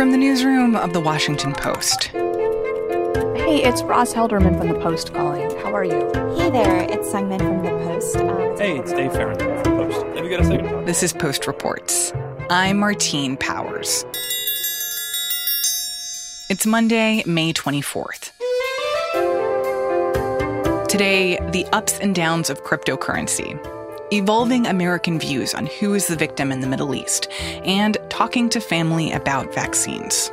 From 0.00 0.12
the 0.12 0.16
newsroom 0.16 0.76
of 0.76 0.94
The 0.94 1.00
Washington 1.00 1.52
Post. 1.52 2.04
Hey, 2.04 3.62
it's 3.62 3.82
Roz 3.82 4.14
Helderman 4.14 4.56
from 4.56 4.68
The 4.68 4.80
Post 4.80 5.12
calling. 5.12 5.54
How 5.58 5.74
are 5.74 5.84
you? 5.84 6.10
Hey 6.38 6.48
there, 6.48 6.84
it's 6.84 7.10
Seung 7.10 7.28
Min 7.28 7.38
from 7.38 7.62
The 7.62 7.68
Post. 7.68 8.16
Um, 8.16 8.56
hey, 8.56 8.78
it's 8.78 8.92
Dave 8.92 9.12
Farron 9.12 9.38
from 9.38 9.48
The 9.48 9.62
Post. 9.62 10.06
Have 10.16 10.24
you 10.24 10.30
got 10.30 10.40
a 10.40 10.44
second? 10.44 10.86
This 10.86 11.02
is 11.02 11.12
Post 11.12 11.46
Reports. 11.46 12.14
I'm 12.48 12.78
Martine 12.78 13.36
Powers. 13.36 14.06
It's 16.48 16.64
Monday, 16.64 17.22
May 17.26 17.52
24th. 17.52 18.30
Today, 20.88 21.38
the 21.50 21.66
ups 21.72 21.98
and 21.98 22.14
downs 22.14 22.48
of 22.48 22.64
cryptocurrency, 22.64 23.62
evolving 24.12 24.66
American 24.66 25.18
views 25.18 25.54
on 25.54 25.66
who 25.66 25.94
is 25.94 26.06
the 26.06 26.16
victim 26.16 26.52
in 26.52 26.60
the 26.60 26.66
Middle 26.66 26.94
East, 26.94 27.28
and 27.64 27.96
talking 28.08 28.48
to 28.50 28.60
family 28.60 29.12
about 29.12 29.54
vaccines. 29.54 30.30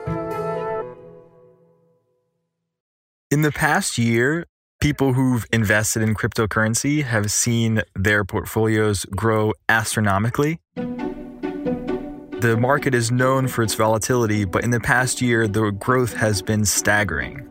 In 3.29 3.41
the 3.41 3.51
past 3.51 3.97
year, 3.97 4.45
people 4.79 5.13
who've 5.13 5.45
invested 5.51 6.01
in 6.01 6.15
cryptocurrency 6.15 7.03
have 7.03 7.31
seen 7.31 7.81
their 7.95 8.23
portfolios 8.23 9.05
grow 9.05 9.53
astronomically. 9.67 10.59
The 10.75 12.55
market 12.59 12.93
is 12.93 13.11
known 13.11 13.47
for 13.47 13.63
its 13.63 13.73
volatility, 13.73 14.45
but 14.45 14.63
in 14.63 14.69
the 14.69 14.79
past 14.79 15.21
year, 15.21 15.47
the 15.47 15.71
growth 15.71 16.13
has 16.13 16.41
been 16.41 16.63
staggering. 16.63 17.49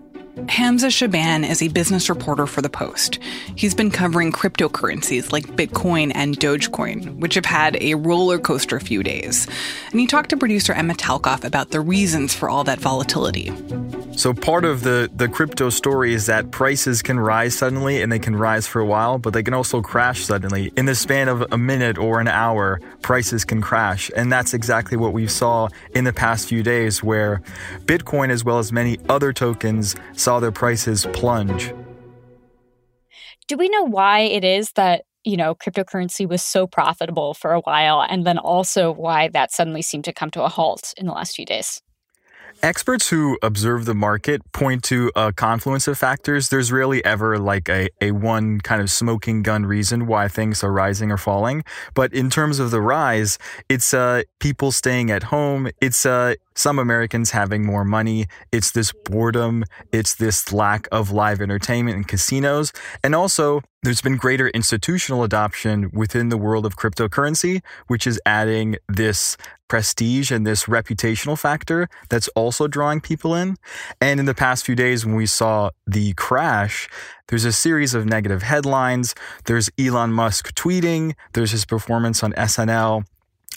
Hamza 0.48 0.90
Shaban 0.90 1.44
is 1.44 1.62
a 1.62 1.68
business 1.68 2.10
reporter 2.10 2.46
for 2.46 2.60
The 2.60 2.68
Post. 2.68 3.18
He's 3.54 3.74
been 3.74 3.90
covering 3.90 4.32
cryptocurrencies 4.32 5.32
like 5.32 5.46
Bitcoin 5.56 6.12
and 6.14 6.38
Dogecoin, 6.38 7.16
which 7.16 7.34
have 7.34 7.46
had 7.46 7.82
a 7.82 7.94
roller 7.94 8.38
coaster 8.38 8.78
few 8.78 9.02
days. 9.02 9.48
And 9.90 9.98
he 9.98 10.06
talked 10.06 10.28
to 10.30 10.36
producer 10.36 10.74
Emma 10.74 10.92
Talkoff 10.92 11.42
about 11.42 11.70
the 11.70 11.80
reasons 11.80 12.34
for 12.34 12.50
all 12.50 12.64
that 12.64 12.78
volatility. 12.78 13.50
So 14.16 14.32
part 14.32 14.64
of 14.64 14.82
the 14.82 15.10
the 15.14 15.28
crypto 15.28 15.68
story 15.68 16.14
is 16.14 16.24
that 16.24 16.50
prices 16.50 17.02
can 17.02 17.20
rise 17.20 17.54
suddenly 17.54 18.00
and 18.00 18.10
they 18.10 18.18
can 18.18 18.34
rise 18.34 18.66
for 18.66 18.80
a 18.80 18.86
while, 18.86 19.18
but 19.18 19.34
they 19.34 19.42
can 19.42 19.52
also 19.52 19.82
crash 19.82 20.24
suddenly. 20.24 20.72
In 20.74 20.86
the 20.86 20.94
span 20.94 21.28
of 21.28 21.44
a 21.52 21.58
minute 21.58 21.98
or 21.98 22.18
an 22.18 22.26
hour, 22.26 22.80
prices 23.02 23.44
can 23.44 23.60
crash. 23.60 24.10
And 24.16 24.32
that's 24.32 24.54
exactly 24.54 24.96
what 24.96 25.12
we 25.12 25.26
saw 25.26 25.68
in 25.94 26.04
the 26.04 26.14
past 26.14 26.48
few 26.48 26.62
days 26.62 27.02
where 27.02 27.42
Bitcoin 27.84 28.30
as 28.30 28.42
well 28.42 28.58
as 28.58 28.72
many 28.72 28.98
other 29.10 29.34
tokens 29.34 29.94
saw 30.26 30.40
their 30.40 30.50
prices 30.50 31.06
plunge. 31.12 31.72
Do 33.46 33.56
we 33.56 33.68
know 33.68 33.84
why 33.84 34.22
it 34.22 34.42
is 34.42 34.72
that 34.72 35.04
you 35.22 35.36
know, 35.36 35.56
cryptocurrency 35.56 36.28
was 36.28 36.40
so 36.40 36.68
profitable 36.68 37.34
for 37.34 37.52
a 37.52 37.60
while, 37.60 38.00
and 38.08 38.24
then 38.24 38.38
also 38.38 38.92
why 38.92 39.28
that 39.28 39.52
suddenly 39.52 39.82
seemed 39.82 40.04
to 40.04 40.12
come 40.12 40.30
to 40.30 40.42
a 40.42 40.48
halt 40.48 40.94
in 40.96 41.06
the 41.06 41.12
last 41.12 41.34
few 41.34 41.44
days. 41.44 41.82
Experts 42.66 43.10
who 43.10 43.38
observe 43.42 43.84
the 43.84 43.94
market 43.94 44.42
point 44.50 44.82
to 44.82 45.12
a 45.14 45.32
confluence 45.32 45.86
of 45.86 45.96
factors. 45.96 46.48
There's 46.48 46.72
rarely 46.72 47.04
ever 47.04 47.38
like 47.38 47.68
a, 47.68 47.88
a 48.00 48.10
one 48.10 48.60
kind 48.60 48.82
of 48.82 48.90
smoking 48.90 49.44
gun 49.44 49.64
reason 49.64 50.08
why 50.08 50.26
things 50.26 50.64
are 50.64 50.72
rising 50.72 51.12
or 51.12 51.16
falling. 51.16 51.62
But 51.94 52.12
in 52.12 52.28
terms 52.28 52.58
of 52.58 52.72
the 52.72 52.80
rise, 52.80 53.38
it's 53.68 53.94
uh, 53.94 54.24
people 54.40 54.72
staying 54.72 55.12
at 55.12 55.22
home. 55.22 55.70
It's 55.80 56.04
uh, 56.04 56.34
some 56.56 56.80
Americans 56.80 57.30
having 57.30 57.64
more 57.64 57.84
money. 57.84 58.26
It's 58.50 58.72
this 58.72 58.92
boredom. 59.04 59.64
It's 59.92 60.16
this 60.16 60.52
lack 60.52 60.88
of 60.90 61.12
live 61.12 61.40
entertainment 61.40 61.96
and 61.96 62.08
casinos. 62.08 62.72
And 63.04 63.14
also, 63.14 63.62
there's 63.84 64.00
been 64.00 64.16
greater 64.16 64.48
institutional 64.48 65.22
adoption 65.22 65.90
within 65.92 66.30
the 66.30 66.36
world 66.36 66.66
of 66.66 66.76
cryptocurrency, 66.76 67.62
which 67.86 68.04
is 68.04 68.20
adding 68.26 68.74
this 68.88 69.36
prestige 69.68 70.30
and 70.30 70.46
this 70.46 70.64
reputational 70.64 71.38
factor 71.38 71.88
that's 72.08 72.28
also 72.28 72.66
drawing 72.68 73.00
people 73.00 73.34
in. 73.34 73.56
And 74.00 74.20
in 74.20 74.26
the 74.26 74.34
past 74.34 74.64
few 74.64 74.74
days, 74.74 75.04
when 75.04 75.14
we 75.14 75.26
saw 75.26 75.70
the 75.86 76.14
crash, 76.14 76.88
there's 77.28 77.44
a 77.44 77.52
series 77.52 77.94
of 77.94 78.06
negative 78.06 78.42
headlines. 78.42 79.14
There's 79.44 79.70
Elon 79.78 80.12
Musk 80.12 80.54
tweeting, 80.54 81.14
there's 81.32 81.50
his 81.50 81.64
performance 81.64 82.22
on 82.22 82.32
SNL. 82.32 83.04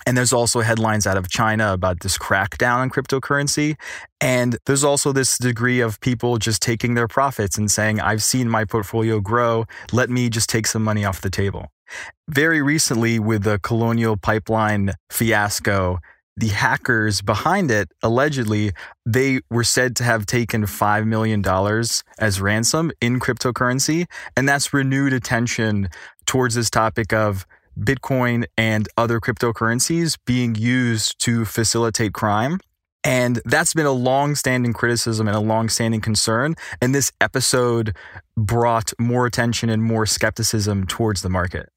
And 0.08 0.18
there's 0.18 0.34
also 0.34 0.62
headlines 0.62 1.06
out 1.06 1.18
of 1.18 1.30
China 1.30 1.74
about 1.74 2.00
this 2.00 2.18
crackdown 2.18 2.78
on 2.78 2.90
cryptocurrency. 2.90 3.76
And 4.22 4.58
there's 4.66 4.84
also 4.84 5.12
this 5.12 5.38
degree 5.38 5.82
of 5.82 6.00
people 6.00 6.38
just 6.38 6.62
taking 6.62 6.94
their 6.94 7.08
profits 7.08 7.58
and 7.58 7.70
saying, 7.70 8.00
I've 8.00 8.24
seen 8.24 8.50
my 8.50 8.66
portfolio 8.66 9.20
grow. 9.20 9.66
Let 9.92 10.10
me 10.10 10.30
just 10.30 10.50
take 10.50 10.68
some 10.68 10.84
money 10.84 11.04
off 11.04 11.22
the 11.22 11.30
table. 11.30 11.72
Very 12.28 12.62
recently, 12.62 13.20
with 13.20 13.44
the 13.44 13.60
Colonial 13.60 14.18
Pipeline 14.18 14.92
fiasco, 15.10 16.00
the 16.38 16.48
hackers 16.48 17.22
behind 17.22 17.70
it 17.70 17.92
allegedly 18.02 18.72
they 19.06 19.42
were 19.50 19.64
said 19.64 19.94
to 19.98 20.04
have 20.06 20.26
taken 20.26 20.64
$5 20.64 21.06
million 21.06 21.44
as 22.18 22.40
ransom 22.40 22.92
in 23.02 23.20
cryptocurrency 23.20 24.06
and 24.38 24.48
that's 24.48 24.74
renewed 24.74 25.12
attention 25.12 25.90
towards 26.26 26.56
this 26.56 26.70
topic 26.70 27.12
of 27.12 27.46
Bitcoin 27.78 28.46
and 28.58 28.88
other 28.98 29.20
cryptocurrencies 29.20 30.18
being 30.26 30.56
used 30.56 31.20
to 31.20 31.46
facilitate 31.46 32.14
crime. 32.14 32.60
And 33.04 33.42
that's 33.46 33.74
been 33.74 33.86
a 33.86 33.92
long-standing 33.92 34.74
criticism 34.74 35.28
and 35.28 35.36
a 35.36 35.40
long-standing 35.40 36.02
concern. 36.02 36.56
And 36.82 36.94
this 36.94 37.12
episode 37.22 37.96
brought 38.36 38.92
more 39.00 39.26
attention 39.26 39.70
and 39.70 39.82
more 39.82 40.06
skepticism 40.06 40.86
towards 40.86 41.22
the 41.22 41.30
market. 41.30 41.70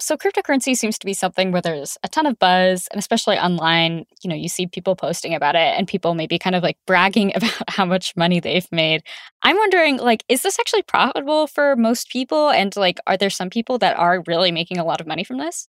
So 0.00 0.16
cryptocurrency 0.16 0.76
seems 0.76 0.96
to 0.98 1.06
be 1.06 1.12
something 1.12 1.50
where 1.50 1.60
there's 1.60 1.98
a 2.04 2.08
ton 2.08 2.26
of 2.26 2.38
buzz, 2.38 2.86
and 2.92 2.98
especially 2.98 3.36
online, 3.36 4.06
you 4.22 4.30
know, 4.30 4.36
you 4.36 4.48
see 4.48 4.66
people 4.66 4.94
posting 4.94 5.34
about 5.34 5.56
it 5.56 5.74
and 5.76 5.88
people 5.88 6.14
maybe 6.14 6.38
kind 6.38 6.54
of 6.54 6.62
like 6.62 6.78
bragging 6.86 7.32
about 7.34 7.68
how 7.68 7.84
much 7.84 8.16
money 8.16 8.40
they've 8.40 8.70
made. 8.70 9.02
I'm 9.42 9.56
wondering, 9.56 9.98
like, 9.98 10.24
is 10.28 10.42
this 10.42 10.58
actually 10.58 10.82
profitable 10.82 11.46
for 11.46 11.74
most 11.76 12.10
people? 12.10 12.50
And 12.50 12.74
like, 12.76 12.98
are 13.06 13.16
there 13.16 13.30
some 13.30 13.50
people 13.50 13.78
that 13.78 13.98
are 13.98 14.22
really 14.26 14.52
making 14.52 14.78
a 14.78 14.84
lot 14.84 15.00
of 15.00 15.06
money 15.06 15.24
from 15.24 15.38
this? 15.38 15.68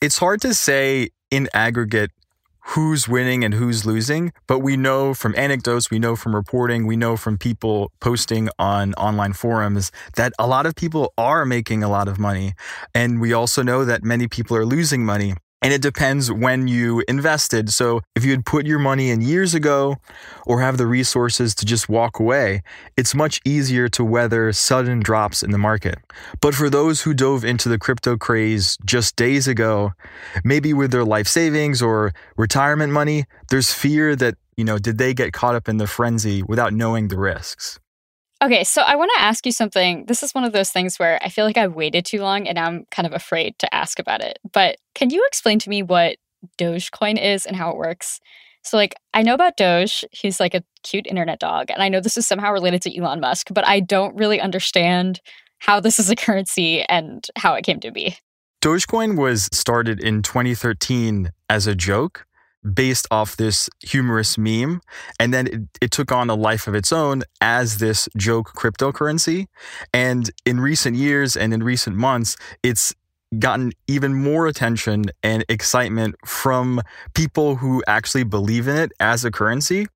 It's 0.00 0.18
hard 0.18 0.40
to 0.42 0.54
say 0.54 1.10
in 1.30 1.48
aggregate 1.52 2.10
who's 2.72 3.08
winning 3.08 3.44
and 3.44 3.54
who's 3.54 3.86
losing, 3.86 4.32
but 4.46 4.58
we 4.58 4.76
know 4.76 5.14
from 5.14 5.34
anecdotes, 5.36 5.90
we 5.90 5.98
know 5.98 6.14
from 6.14 6.34
reporting, 6.34 6.86
we 6.86 6.96
know 6.96 7.16
from 7.16 7.38
people 7.38 7.90
posting 8.00 8.48
on 8.58 8.92
online 8.94 9.32
forums 9.32 9.90
that 10.16 10.32
a 10.38 10.46
lot 10.46 10.66
of 10.66 10.74
people 10.74 11.12
are 11.16 11.46
making 11.46 11.82
a 11.82 11.88
lot 11.88 12.08
of 12.08 12.18
money. 12.18 12.52
And 12.94 13.20
we 13.20 13.32
also 13.32 13.62
know 13.62 13.86
that 13.86 14.04
many 14.04 14.28
people 14.28 14.54
are 14.56 14.66
losing 14.66 15.04
money. 15.04 15.34
And 15.60 15.72
it 15.72 15.82
depends 15.82 16.30
when 16.30 16.68
you 16.68 17.02
invested. 17.08 17.70
So 17.70 18.00
if 18.14 18.24
you 18.24 18.30
had 18.30 18.46
put 18.46 18.64
your 18.64 18.78
money 18.78 19.10
in 19.10 19.20
years 19.20 19.54
ago 19.54 19.96
or 20.46 20.60
have 20.60 20.78
the 20.78 20.86
resources 20.86 21.52
to 21.56 21.66
just 21.66 21.88
walk 21.88 22.20
away, 22.20 22.62
it's 22.96 23.12
much 23.12 23.40
easier 23.44 23.88
to 23.88 24.04
weather 24.04 24.52
sudden 24.52 25.00
drops 25.00 25.42
in 25.42 25.50
the 25.50 25.58
market. 25.58 25.98
But 26.40 26.54
for 26.54 26.70
those 26.70 27.02
who 27.02 27.12
dove 27.12 27.44
into 27.44 27.68
the 27.68 27.78
crypto 27.78 28.16
craze 28.16 28.78
just 28.84 29.16
days 29.16 29.48
ago, 29.48 29.92
maybe 30.44 30.72
with 30.72 30.92
their 30.92 31.04
life 31.04 31.26
savings 31.26 31.82
or 31.82 32.12
retirement 32.36 32.92
money, 32.92 33.24
there's 33.50 33.72
fear 33.72 34.14
that, 34.14 34.36
you 34.56 34.64
know, 34.64 34.78
did 34.78 34.98
they 34.98 35.12
get 35.12 35.32
caught 35.32 35.56
up 35.56 35.68
in 35.68 35.78
the 35.78 35.88
frenzy 35.88 36.42
without 36.44 36.72
knowing 36.72 37.08
the 37.08 37.18
risks? 37.18 37.80
Okay, 38.40 38.62
so 38.62 38.82
I 38.82 38.94
want 38.94 39.10
to 39.16 39.22
ask 39.22 39.44
you 39.46 39.52
something. 39.52 40.04
This 40.06 40.22
is 40.22 40.32
one 40.32 40.44
of 40.44 40.52
those 40.52 40.70
things 40.70 40.98
where 40.98 41.18
I 41.22 41.28
feel 41.28 41.44
like 41.44 41.56
I've 41.56 41.74
waited 41.74 42.04
too 42.04 42.20
long 42.20 42.46
and 42.46 42.56
I'm 42.56 42.86
kind 42.90 43.06
of 43.06 43.12
afraid 43.12 43.58
to 43.58 43.74
ask 43.74 43.98
about 43.98 44.20
it. 44.20 44.38
But 44.52 44.76
can 44.94 45.10
you 45.10 45.24
explain 45.26 45.58
to 45.60 45.68
me 45.68 45.82
what 45.82 46.18
Dogecoin 46.56 47.20
is 47.20 47.46
and 47.46 47.56
how 47.56 47.70
it 47.70 47.76
works? 47.76 48.20
So, 48.62 48.76
like, 48.76 48.94
I 49.12 49.22
know 49.22 49.34
about 49.34 49.56
Doge. 49.56 50.04
He's 50.12 50.38
like 50.38 50.54
a 50.54 50.62
cute 50.84 51.06
internet 51.08 51.40
dog. 51.40 51.70
And 51.70 51.82
I 51.82 51.88
know 51.88 52.00
this 52.00 52.16
is 52.16 52.26
somehow 52.28 52.52
related 52.52 52.82
to 52.82 52.96
Elon 52.96 53.20
Musk, 53.20 53.48
but 53.52 53.66
I 53.66 53.80
don't 53.80 54.16
really 54.16 54.40
understand 54.40 55.20
how 55.58 55.80
this 55.80 55.98
is 55.98 56.08
a 56.08 56.16
currency 56.16 56.82
and 56.82 57.26
how 57.36 57.54
it 57.54 57.64
came 57.64 57.80
to 57.80 57.90
be. 57.90 58.16
Dogecoin 58.62 59.16
was 59.16 59.48
started 59.52 60.00
in 60.00 60.22
2013 60.22 61.30
as 61.48 61.66
a 61.66 61.74
joke 61.74 62.26
based 62.74 63.06
off 63.10 63.36
this 63.36 63.68
humorous 63.80 64.36
meme. 64.36 64.80
And 65.18 65.32
then 65.32 65.46
it, 65.46 65.60
it, 65.80 65.90
took 65.90 66.12
on 66.12 66.28
a 66.30 66.34
life 66.34 66.66
of 66.66 66.74
its 66.74 66.92
own 66.92 67.22
as 67.40 67.78
this 67.78 68.08
joke 68.16 68.52
cryptocurrency. 68.54 69.46
And 69.92 70.30
in 70.44 70.60
recent 70.60 70.96
years 70.96 71.36
and 71.36 71.54
in 71.54 71.62
recent 71.62 71.96
months, 71.96 72.36
it's 72.62 72.94
gotten 73.38 73.72
even 73.86 74.14
more 74.14 74.46
attention 74.46 75.04
and 75.22 75.44
excitement 75.48 76.14
from 76.24 76.80
people 77.14 77.56
who 77.56 77.82
actually 77.86 78.24
believe 78.24 78.68
in 78.68 78.76
it 78.76 78.92
as 79.00 79.24
a 79.24 79.30
currency 79.30 79.86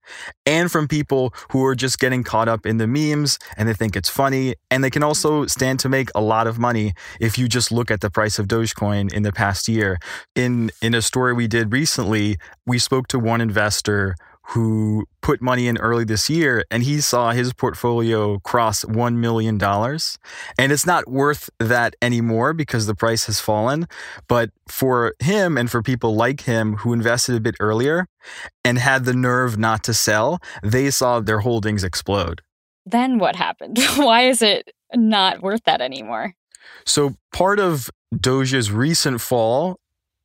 and 0.45 0.71
from 0.71 0.87
people 0.87 1.33
who 1.51 1.65
are 1.65 1.75
just 1.75 1.99
getting 1.99 2.23
caught 2.23 2.49
up 2.49 2.67
in 2.67 2.77
the 2.77 2.87
memes 2.87 3.39
and 3.57 3.69
they 3.69 3.73
think 3.73 3.97
it's 3.97 4.11
funny. 4.11 4.55
And 4.71 4.85
they 4.85 4.91
can 4.91 5.03
also 5.03 5.47
stand 5.47 5.81
to 5.81 5.89
make 5.89 6.11
a 6.15 6.21
lot 6.21 6.47
of 6.47 6.59
money 6.59 6.93
if 7.21 7.39
you 7.39 7.49
just 7.49 7.73
look 7.73 7.91
at 7.91 8.01
the 8.01 8.11
price 8.11 8.39
of 8.39 8.49
Dogecoin 8.49 9.13
in 9.13 9.23
the 9.23 9.33
past 9.33 9.69
year. 9.69 9.99
In 10.35 10.71
in 10.83 10.95
a 10.95 11.03
story 11.03 11.33
we 11.33 11.47
did 11.47 11.73
recently 11.73 12.37
we 12.67 12.79
spoke 12.79 13.09
to 13.09 13.19
one 13.19 13.41
investor 13.41 14.15
who 14.49 15.07
put 15.21 15.41
money 15.41 15.69
in 15.69 15.79
early 15.79 16.05
this 16.05 16.29
year 16.29 16.65
and 16.71 16.83
he 16.83 17.01
saw 17.01 17.31
his 17.31 17.53
portfolio 17.53 18.39
cross 18.41 18.85
$1 18.85 19.17
million. 19.17 19.63
And 20.59 20.73
it's 20.73 20.87
not 20.87 21.09
worth 21.09 21.49
that 21.59 21.95
anymore 22.03 22.53
because 22.53 22.87
the 22.87 22.95
price 22.95 23.27
has 23.27 23.41
fallen. 23.41 23.87
But 24.27 24.51
for 24.69 25.15
him 25.21 25.57
and 25.57 25.71
for 25.71 25.83
people 25.83 26.17
like 26.17 26.43
him 26.43 26.77
who 26.79 26.93
invested 26.93 27.37
a 27.37 27.41
bit 27.41 27.55
earlier 27.61 28.09
and 28.65 28.79
had 28.79 29.05
the 29.05 29.15
nerve 29.15 29.59
not 29.59 29.85
to 29.85 29.95
sell, 29.95 30.41
they 30.63 30.91
saw 30.91 31.21
their 31.21 31.41
holdings 31.41 31.85
explode. 31.85 32.43
Then 32.85 33.19
what 33.19 33.37
happened? 33.37 33.79
Why 33.97 34.23
is 34.23 34.43
it 34.43 34.73
not 34.93 35.41
worth 35.41 35.63
that 35.65 35.81
anymore? 35.81 36.35
So 36.85 37.15
part 37.33 37.61
of 37.61 37.91
Doge's 38.19 38.71
recent 38.73 39.21
fall 39.21 39.79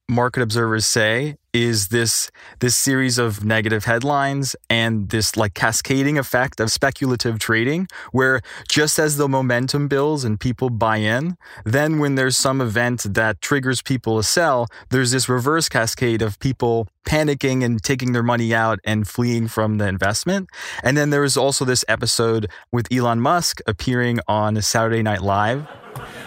market 0.09 0.41
observers 0.41 0.85
say 0.87 1.35
is 1.53 1.87
this 1.87 2.29
this 2.59 2.75
series 2.75 3.17
of 3.17 3.43
negative 3.43 3.85
headlines 3.85 4.55
and 4.69 5.09
this 5.09 5.37
like 5.37 5.53
cascading 5.53 6.17
effect 6.17 6.59
of 6.59 6.71
speculative 6.71 7.39
trading 7.39 7.87
where 8.11 8.41
just 8.69 8.99
as 8.99 9.17
the 9.17 9.27
momentum 9.27 9.87
builds 9.87 10.23
and 10.23 10.39
people 10.39 10.69
buy 10.69 10.97
in 10.97 11.37
then 11.65 11.99
when 11.99 12.15
there's 12.15 12.37
some 12.37 12.61
event 12.61 13.05
that 13.13 13.41
triggers 13.41 13.81
people 13.81 14.17
to 14.17 14.23
sell 14.23 14.67
there's 14.89 15.11
this 15.11 15.29
reverse 15.29 15.69
cascade 15.69 16.21
of 16.21 16.37
people 16.39 16.87
panicking 17.07 17.63
and 17.63 17.81
taking 17.81 18.11
their 18.11 18.23
money 18.23 18.53
out 18.53 18.79
and 18.83 19.07
fleeing 19.07 19.47
from 19.47 19.77
the 19.77 19.87
investment 19.87 20.49
and 20.83 20.97
then 20.97 21.09
there 21.09 21.21
was 21.21 21.37
also 21.37 21.63
this 21.63 21.85
episode 21.87 22.49
with 22.71 22.87
Elon 22.91 23.21
Musk 23.21 23.61
appearing 23.65 24.19
on 24.27 24.61
Saturday 24.61 25.01
Night 25.01 25.21
Live 25.21 25.67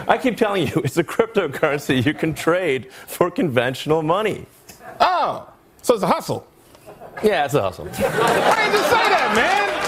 I 0.08 0.18
keep 0.18 0.36
telling 0.36 0.66
you, 0.66 0.82
it's 0.84 0.96
a 0.96 1.04
cryptocurrency 1.04 2.04
you 2.04 2.14
can 2.14 2.34
trade 2.34 2.92
for 2.92 3.30
conventional 3.30 4.02
money. 4.02 4.46
Oh, 5.00 5.48
so 5.82 5.94
it's 5.94 6.02
a 6.02 6.06
hustle. 6.06 6.46
Yeah, 7.22 7.44
it's 7.44 7.54
a 7.54 7.62
hustle. 7.62 7.86
Why 7.88 8.64
did 8.66 8.72
you 8.72 8.82
say 8.82 9.08
that, 9.08 9.32
man? 9.34 9.80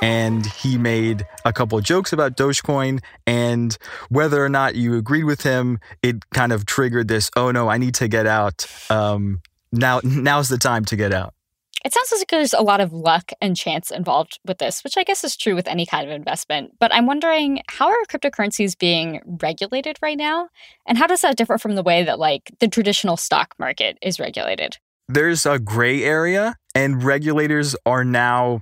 And 0.00 0.46
he 0.46 0.78
made 0.78 1.26
a 1.44 1.52
couple 1.52 1.76
of 1.76 1.82
jokes 1.84 2.12
about 2.12 2.36
Dogecoin, 2.36 3.00
and 3.26 3.76
whether 4.10 4.44
or 4.44 4.48
not 4.48 4.76
you 4.76 4.96
agreed 4.96 5.24
with 5.24 5.42
him, 5.42 5.80
it 6.02 6.16
kind 6.32 6.52
of 6.52 6.66
triggered 6.66 7.08
this. 7.08 7.30
Oh 7.36 7.50
no, 7.50 7.68
I 7.68 7.78
need 7.78 7.94
to 7.96 8.06
get 8.06 8.26
out. 8.26 8.66
Um, 8.90 9.40
now, 9.72 10.00
now's 10.04 10.48
the 10.48 10.58
time 10.58 10.84
to 10.86 10.96
get 10.96 11.12
out. 11.12 11.34
It 11.84 11.94
sounds 11.94 12.12
if 12.12 12.26
there's 12.26 12.52
a 12.52 12.60
lot 12.60 12.80
of 12.80 12.92
luck 12.92 13.30
and 13.40 13.56
chance 13.56 13.90
involved 13.90 14.40
with 14.44 14.58
this, 14.58 14.82
which 14.82 14.96
I 14.96 15.04
guess 15.04 15.22
is 15.22 15.36
true 15.36 15.54
with 15.54 15.68
any 15.68 15.86
kind 15.86 16.08
of 16.08 16.14
investment. 16.14 16.72
But 16.80 16.92
I'm 16.92 17.06
wondering 17.06 17.62
how 17.68 17.88
are 17.88 17.96
cryptocurrencies 18.08 18.76
being 18.76 19.20
regulated 19.40 19.96
right 20.02 20.18
now? 20.18 20.48
And 20.86 20.98
how 20.98 21.06
does 21.06 21.20
that 21.20 21.36
differ 21.36 21.56
from 21.56 21.76
the 21.76 21.82
way 21.82 22.02
that, 22.02 22.18
like, 22.18 22.52
the 22.58 22.68
traditional 22.68 23.16
stock 23.16 23.54
market 23.58 23.96
is 24.02 24.18
regulated? 24.18 24.78
There's 25.08 25.46
a 25.46 25.58
gray 25.58 26.02
area, 26.02 26.56
and 26.74 27.02
regulators 27.02 27.76
are 27.86 28.04
now 28.04 28.60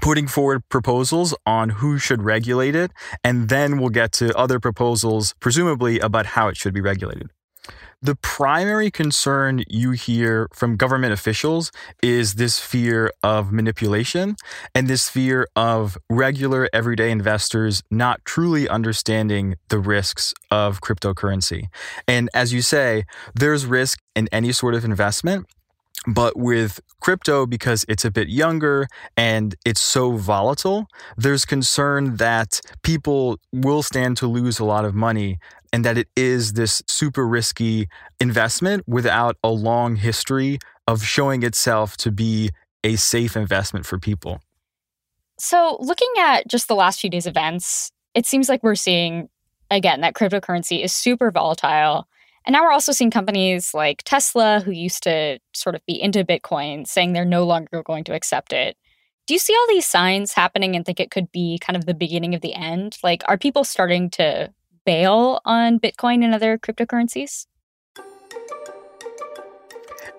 putting 0.00 0.26
forward 0.26 0.62
proposals 0.68 1.34
on 1.46 1.70
who 1.70 1.98
should 1.98 2.22
regulate 2.22 2.74
it. 2.74 2.90
And 3.24 3.48
then 3.48 3.78
we'll 3.78 3.90
get 3.90 4.12
to 4.12 4.36
other 4.36 4.60
proposals, 4.60 5.34
presumably 5.40 5.98
about 6.00 6.26
how 6.26 6.48
it 6.48 6.56
should 6.56 6.74
be 6.74 6.80
regulated. 6.80 7.30
The 8.02 8.14
primary 8.16 8.90
concern 8.90 9.62
you 9.68 9.90
hear 9.90 10.48
from 10.54 10.76
government 10.76 11.12
officials 11.12 11.70
is 12.02 12.34
this 12.34 12.58
fear 12.58 13.12
of 13.22 13.52
manipulation 13.52 14.36
and 14.74 14.88
this 14.88 15.10
fear 15.10 15.46
of 15.54 15.98
regular 16.08 16.68
everyday 16.72 17.10
investors 17.10 17.82
not 17.90 18.24
truly 18.24 18.68
understanding 18.68 19.56
the 19.68 19.78
risks 19.78 20.32
of 20.50 20.80
cryptocurrency. 20.80 21.66
And 22.08 22.30
as 22.32 22.54
you 22.54 22.62
say, 22.62 23.04
there's 23.34 23.66
risk 23.66 23.98
in 24.16 24.28
any 24.32 24.52
sort 24.52 24.74
of 24.74 24.84
investment. 24.84 25.46
But 26.06 26.36
with 26.36 26.80
crypto, 27.00 27.46
because 27.46 27.84
it's 27.88 28.04
a 28.04 28.10
bit 28.10 28.28
younger 28.28 28.86
and 29.16 29.54
it's 29.66 29.82
so 29.82 30.16
volatile, 30.16 30.86
there's 31.16 31.44
concern 31.44 32.16
that 32.16 32.60
people 32.82 33.38
will 33.52 33.82
stand 33.82 34.16
to 34.18 34.26
lose 34.26 34.58
a 34.58 34.64
lot 34.64 34.84
of 34.84 34.94
money 34.94 35.38
and 35.72 35.84
that 35.84 35.98
it 35.98 36.08
is 36.16 36.54
this 36.54 36.82
super 36.86 37.26
risky 37.26 37.88
investment 38.18 38.82
without 38.88 39.36
a 39.44 39.50
long 39.50 39.96
history 39.96 40.58
of 40.86 41.04
showing 41.04 41.42
itself 41.42 41.96
to 41.98 42.10
be 42.10 42.50
a 42.82 42.96
safe 42.96 43.36
investment 43.36 43.86
for 43.86 43.98
people. 43.98 44.40
So, 45.38 45.78
looking 45.80 46.12
at 46.18 46.48
just 46.48 46.68
the 46.68 46.74
last 46.74 47.00
few 47.00 47.08
days' 47.08 47.26
events, 47.26 47.92
it 48.14 48.26
seems 48.26 48.48
like 48.48 48.62
we're 48.62 48.74
seeing, 48.74 49.28
again, 49.70 50.00
that 50.00 50.14
cryptocurrency 50.14 50.82
is 50.82 50.92
super 50.92 51.30
volatile. 51.30 52.08
And 52.46 52.54
now 52.54 52.64
we're 52.64 52.72
also 52.72 52.92
seeing 52.92 53.10
companies 53.10 53.74
like 53.74 54.02
Tesla, 54.04 54.60
who 54.64 54.70
used 54.70 55.02
to 55.02 55.38
sort 55.52 55.74
of 55.74 55.84
be 55.86 56.00
into 56.00 56.24
Bitcoin, 56.24 56.86
saying 56.86 57.12
they're 57.12 57.24
no 57.24 57.44
longer 57.44 57.82
going 57.82 58.04
to 58.04 58.14
accept 58.14 58.52
it. 58.52 58.76
Do 59.26 59.34
you 59.34 59.38
see 59.38 59.54
all 59.54 59.66
these 59.68 59.86
signs 59.86 60.32
happening 60.32 60.74
and 60.74 60.84
think 60.84 60.98
it 60.98 61.10
could 61.10 61.30
be 61.30 61.58
kind 61.60 61.76
of 61.76 61.86
the 61.86 61.94
beginning 61.94 62.34
of 62.34 62.40
the 62.40 62.54
end? 62.54 62.98
Like, 63.02 63.22
are 63.28 63.38
people 63.38 63.62
starting 63.62 64.10
to 64.10 64.52
bail 64.84 65.40
on 65.44 65.78
Bitcoin 65.78 66.24
and 66.24 66.34
other 66.34 66.58
cryptocurrencies? 66.58 67.46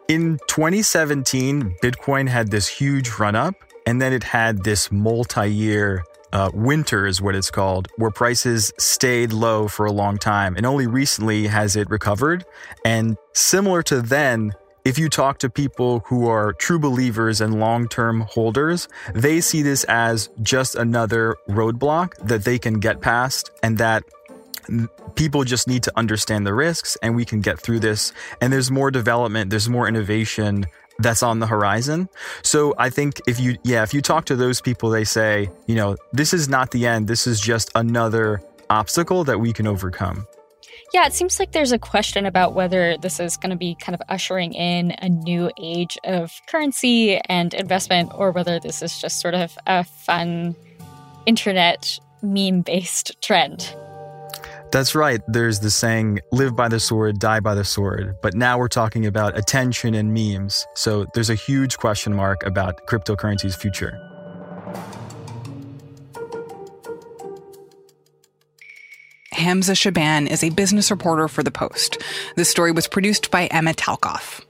In 0.08 0.40
2017, 0.48 1.76
Bitcoin 1.82 2.30
had 2.30 2.52
this 2.52 2.68
huge 2.68 3.10
run 3.18 3.36
up, 3.36 3.56
and 3.86 4.02
then 4.02 4.14
it 4.14 4.24
had 4.24 4.64
this 4.64 4.92
multi 4.92 5.50
year 5.50 6.04
uh, 6.34 6.52
winter, 6.54 7.06
is 7.06 7.22
what 7.22 7.36
it's 7.36 7.52
called, 7.52 7.88
where 7.98 8.12
prices 8.12 8.72
stayed 8.78 9.34
low 9.34 9.68
for 9.68 9.86
a 9.86 9.92
long 9.92 10.18
time. 10.18 10.56
And 10.56 10.66
only 10.66 10.88
recently 10.88 11.48
has 11.48 11.76
it 11.76 11.90
recovered. 11.90 12.46
And 12.86 13.18
similar 13.34 13.84
to 13.84 14.02
then, 14.02 14.54
if 14.84 14.98
you 14.98 15.10
talk 15.10 15.38
to 15.40 15.50
people 15.50 16.00
who 16.08 16.28
are 16.28 16.54
true 16.54 16.80
believers 16.80 17.40
and 17.40 17.60
long 17.60 17.88
term 17.88 18.22
holders, 18.22 18.88
they 19.14 19.40
see 19.42 19.62
this 19.62 19.84
as 19.86 20.30
just 20.42 20.76
another 20.76 21.36
roadblock 21.48 22.16
that 22.28 22.44
they 22.46 22.58
can 22.58 22.80
get 22.80 23.02
past 23.02 23.52
and 23.62 23.78
that 23.78 24.04
people 25.16 25.44
just 25.44 25.68
need 25.68 25.84
to 25.84 25.92
understand 25.98 26.48
the 26.48 26.54
risks 26.54 26.98
and 27.04 27.16
we 27.16 27.26
can 27.26 27.42
get 27.42 27.60
through 27.60 27.80
this. 27.80 28.14
And 28.40 28.52
there's 28.52 28.72
more 28.72 28.90
development, 28.92 29.50
there's 29.50 29.70
more 29.70 29.88
innovation 29.88 30.66
that's 31.02 31.24
on 31.24 31.40
the 31.40 31.48
horizon. 31.48 32.10
So 32.44 32.74
I 32.78 32.90
think 32.90 33.22
if 33.28 33.40
you, 33.40 33.58
yeah, 33.64 33.84
if 33.84 33.94
you 33.94 34.02
talk 34.02 34.26
to 34.26 34.36
those 34.36 34.62
people, 34.62 34.90
they 34.90 35.04
say, 35.04 35.50
you 35.68 35.76
know, 35.76 35.98
this 36.14 36.34
is 36.34 36.48
not 36.50 36.72
the 36.72 36.86
end. 36.86 37.08
This 37.08 37.28
is 37.28 37.40
just 37.40 37.70
another 37.76 38.42
obstacle 38.70 39.24
that 39.26 39.40
we 39.40 39.54
can 39.54 39.68
overcome. 39.68 40.26
Yeah, 40.94 41.06
it 41.06 41.14
seems 41.14 41.40
like 41.40 41.54
there's 41.54 41.72
a 41.72 41.80
question 41.80 42.26
about 42.26 42.54
whether 42.54 42.98
this 42.98 43.20
is 43.20 43.38
going 43.38 43.52
to 43.52 43.56
be 43.56 43.76
kind 43.76 43.94
of 43.94 44.02
ushering 44.10 44.54
in 44.54 44.92
a 45.00 45.08
new 45.08 45.50
age 45.58 45.98
of 46.04 46.32
currency 46.48 47.18
and 47.30 47.54
investment, 47.54 48.12
or 48.14 48.32
whether 48.32 48.60
this 48.60 48.82
is 48.82 49.00
just 49.00 49.22
sort 49.22 49.34
of 49.34 49.58
a 49.68 49.86
fun 49.86 50.54
internet 51.26 51.98
meme 52.22 52.62
based 52.62 53.22
trend. 53.22 53.74
That's 54.72 54.96
right. 54.96 55.22
There's 55.28 55.60
the 55.60 55.70
saying, 55.70 56.22
live 56.32 56.56
by 56.56 56.70
the 56.70 56.80
sword, 56.80 57.20
die 57.20 57.42
by 57.42 57.56
the 57.56 57.66
sword. 57.66 58.16
But 58.22 58.36
now 58.36 58.58
we're 58.58 58.70
talking 58.70 59.06
about 59.06 59.38
attention 59.38 59.94
and 59.94 60.14
memes. 60.14 60.66
So 60.76 61.06
there's 61.14 61.30
a 61.30 61.36
huge 61.36 61.78
question 61.78 62.14
mark 62.14 62.46
about 62.46 62.88
cryptocurrency's 62.88 63.56
future. 63.56 64.00
Hamza 69.34 69.76
Shaban 69.76 70.28
is 70.28 70.44
a 70.44 70.52
business 70.52 70.92
reporter 70.92 71.28
for 71.28 71.42
The 71.44 71.52
Post. 71.52 71.98
The 72.36 72.46
story 72.46 72.72
was 72.72 72.88
produced 72.88 73.32
by 73.32 73.48
Emma 73.48 73.74
Talkoff. 73.74 74.42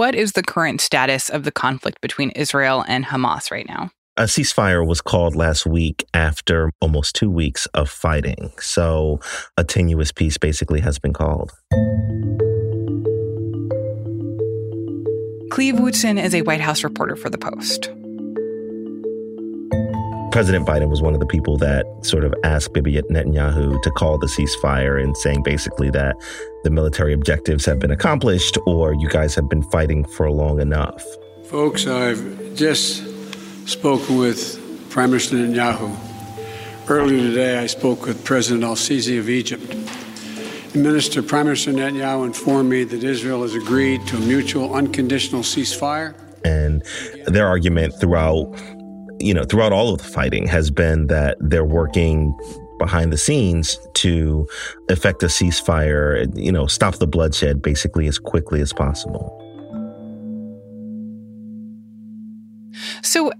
What 0.00 0.14
is 0.14 0.32
the 0.32 0.42
current 0.42 0.80
status 0.80 1.28
of 1.28 1.44
the 1.44 1.52
conflict 1.52 2.00
between 2.00 2.30
Israel 2.30 2.82
and 2.88 3.04
Hamas 3.04 3.50
right 3.50 3.68
now? 3.68 3.90
A 4.16 4.22
ceasefire 4.22 4.86
was 4.86 5.02
called 5.02 5.36
last 5.36 5.66
week 5.66 6.06
after 6.14 6.72
almost 6.80 7.14
two 7.14 7.30
weeks 7.30 7.66
of 7.74 7.90
fighting. 7.90 8.50
So 8.58 9.20
a 9.58 9.62
tenuous 9.62 10.10
peace 10.10 10.38
basically 10.38 10.80
has 10.80 10.98
been 10.98 11.12
called. 11.12 11.52
Cleve 15.50 15.74
Wootson 15.74 16.18
is 16.18 16.34
a 16.34 16.40
White 16.40 16.62
House 16.62 16.82
reporter 16.82 17.14
for 17.14 17.28
The 17.28 17.36
Post. 17.36 17.90
President 20.30 20.64
Biden 20.64 20.88
was 20.88 21.02
one 21.02 21.12
of 21.12 21.18
the 21.18 21.26
people 21.26 21.56
that 21.56 21.84
sort 22.02 22.24
of 22.24 22.32
asked 22.44 22.72
Bibi 22.72 23.02
Netanyahu 23.02 23.82
to 23.82 23.90
call 23.90 24.16
the 24.16 24.28
ceasefire 24.28 25.02
and 25.02 25.16
saying 25.16 25.42
basically 25.42 25.90
that 25.90 26.14
the 26.62 26.70
military 26.70 27.12
objectives 27.12 27.66
have 27.66 27.80
been 27.80 27.90
accomplished 27.90 28.56
or 28.64 28.94
you 28.94 29.08
guys 29.08 29.34
have 29.34 29.48
been 29.48 29.64
fighting 29.64 30.04
for 30.04 30.30
long 30.30 30.60
enough. 30.60 31.04
Folks, 31.46 31.88
I've 31.88 32.54
just 32.54 33.02
spoken 33.68 34.18
with 34.18 34.60
Prime 34.90 35.10
Minister 35.10 35.34
Netanyahu. 35.34 35.96
Earlier 36.88 37.18
today, 37.18 37.58
I 37.58 37.66
spoke 37.66 38.06
with 38.06 38.24
President 38.24 38.62
al 38.62 38.76
Sisi 38.76 39.18
of 39.18 39.28
Egypt. 39.28 39.74
Minister 40.76 41.24
Prime 41.24 41.46
Minister 41.46 41.72
Netanyahu 41.72 42.24
informed 42.24 42.70
me 42.70 42.84
that 42.84 43.02
Israel 43.02 43.42
has 43.42 43.56
agreed 43.56 44.06
to 44.06 44.16
a 44.16 44.20
mutual 44.20 44.74
unconditional 44.74 45.42
ceasefire. 45.42 46.14
And 46.44 46.84
their 47.26 47.48
argument 47.48 47.94
throughout, 48.00 48.56
you 49.20 49.34
know, 49.34 49.44
throughout 49.44 49.72
all 49.72 49.92
of 49.92 49.98
the 49.98 50.04
fighting 50.04 50.46
has 50.46 50.70
been 50.70 51.06
that 51.08 51.36
they're 51.40 51.64
working 51.64 52.34
behind 52.78 53.12
the 53.12 53.18
scenes 53.18 53.78
to 53.94 54.48
effect 54.88 55.22
a 55.22 55.26
ceasefire, 55.26 56.26
you 56.36 56.50
know, 56.50 56.66
stop 56.66 56.96
the 56.96 57.06
bloodshed 57.06 57.60
basically 57.60 58.06
as 58.06 58.18
quickly 58.18 58.60
as 58.60 58.72
possible. 58.72 59.36
So, 63.02 63.30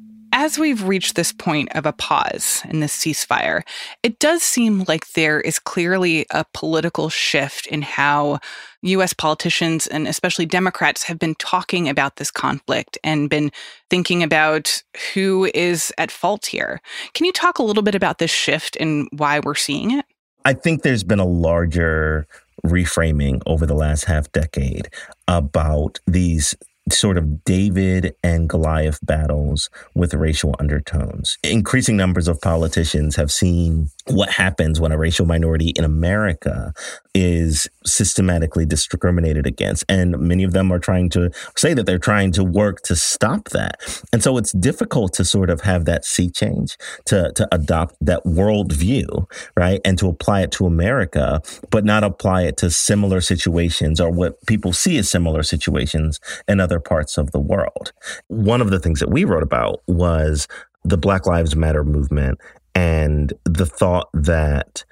as 0.51 0.59
we've 0.59 0.83
reached 0.83 1.15
this 1.15 1.31
point 1.31 1.69
of 1.77 1.87
a 1.87 1.93
pause 1.93 2.63
in 2.69 2.81
this 2.81 2.97
ceasefire, 2.97 3.63
it 4.03 4.19
does 4.19 4.43
seem 4.43 4.83
like 4.89 5.13
there 5.13 5.41
is 5.41 5.61
clearly 5.61 6.27
a 6.33 6.45
political 6.53 7.09
shift 7.09 7.69
in 7.69 7.83
how 7.83 8.41
US 8.83 9.13
politicians 9.13 9.87
and 9.87 10.09
especially 10.09 10.47
Democrats 10.47 11.05
have 11.05 11.21
been 11.21 11.37
talking 11.37 11.89
about 11.89 12.17
this 12.17 12.33
conflict 12.33 12.99
and 13.05 13.31
been 13.31 13.53
thinking 13.91 14.25
about 14.25 14.83
who 15.15 15.49
is 15.55 15.93
at 15.99 16.11
fault 16.11 16.47
here. 16.47 16.81
Can 17.15 17.27
you 17.27 17.33
talk 17.33 17.61
a 17.61 17.63
little 17.63 17.85
bit 17.85 17.95
about 17.95 18.19
this 18.19 18.33
shift 18.33 18.77
and 18.81 19.09
why 19.13 19.39
we're 19.39 19.55
seeing 19.55 19.97
it? 19.97 20.05
I 20.45 20.55
think 20.55 20.83
there's 20.83 21.05
been 21.05 21.21
a 21.21 21.25
larger 21.25 22.27
reframing 22.67 23.41
over 23.47 23.67
the 23.67 23.75
last 23.75 24.05
half 24.07 24.33
decade 24.33 24.89
about 25.29 26.01
these 26.09 26.57
sort 26.93 27.19
of 27.19 27.45
David 27.45 28.15
and 28.23 28.49
Goliath 28.49 28.99
battles 29.03 29.71
with 29.95 30.15
racial 30.15 30.55
undertones. 30.59 31.39
Increasing 31.43 31.97
numbers 31.97 32.29
of 32.29 32.41
politicians 32.41 33.17
have 33.17 33.31
seen 33.31 33.91
what 34.13 34.31
happens 34.31 34.81
when 34.81 34.93
a 34.93 34.99
racial 34.99 35.27
minority 35.27 35.71
in 35.71 35.85
America 35.85 36.73
is 37.15 37.69
systematically 37.85 38.65
discriminated 38.65 39.47
against. 39.47 39.85
And 39.89 40.19
many 40.19 40.45
of 40.45 40.53
them 40.53 40.73
are 40.73 40.79
trying 40.79 41.09
to 41.11 41.31
say 41.57 41.75
that 41.75 41.87
they're 41.87 41.99
trying 41.99 42.33
to 42.33 42.45
work 42.45 42.83
to 42.83 42.97
stop 42.97 43.49
that. 43.51 43.81
And 44.13 44.23
so 44.23 44.37
it's 44.37 44.53
difficult 44.53 45.13
to 45.15 45.25
sort 45.25 45.51
of 45.51 45.63
have 45.63 45.85
that 45.87 46.05
sea 46.05 46.31
change, 46.31 46.77
to, 47.07 47.33
to 47.35 47.49
adopt 47.53 47.97
that 48.01 48.25
worldview, 48.25 49.27
right? 49.57 49.81
And 49.85 49.99
to 49.99 50.09
apply 50.09 50.43
it 50.43 50.53
to 50.53 50.67
America, 50.67 51.43
but 51.71 51.85
not 51.85 52.05
apply 52.05 52.43
it 52.43 52.57
to 52.59 52.71
similar 52.71 53.21
situations 53.21 54.01
or 54.01 54.11
what 54.11 54.45
people 54.47 54.73
see 54.73 54.99
as 54.99 55.09
similar 55.09 55.43
situations 55.43 56.21
in 56.47 56.61
other 56.61 56.81
parts 56.81 57.19
of 57.19 57.33
the 57.33 57.41
world. 57.41 57.93
One 58.29 58.61
of 58.61 58.71
the 58.71 58.79
things 58.79 59.01
that 59.01 59.11
we 59.11 59.25
wrote 59.25 59.43
about 59.43 59.83
was 59.87 60.47
the 60.85 60.97
Black 60.97 61.27
Lives 61.27 61.55
Matter 61.55 61.85
movement 61.85 62.39
and 62.75 63.33
the 63.45 63.67
thought 63.67 64.09
that 64.15 64.85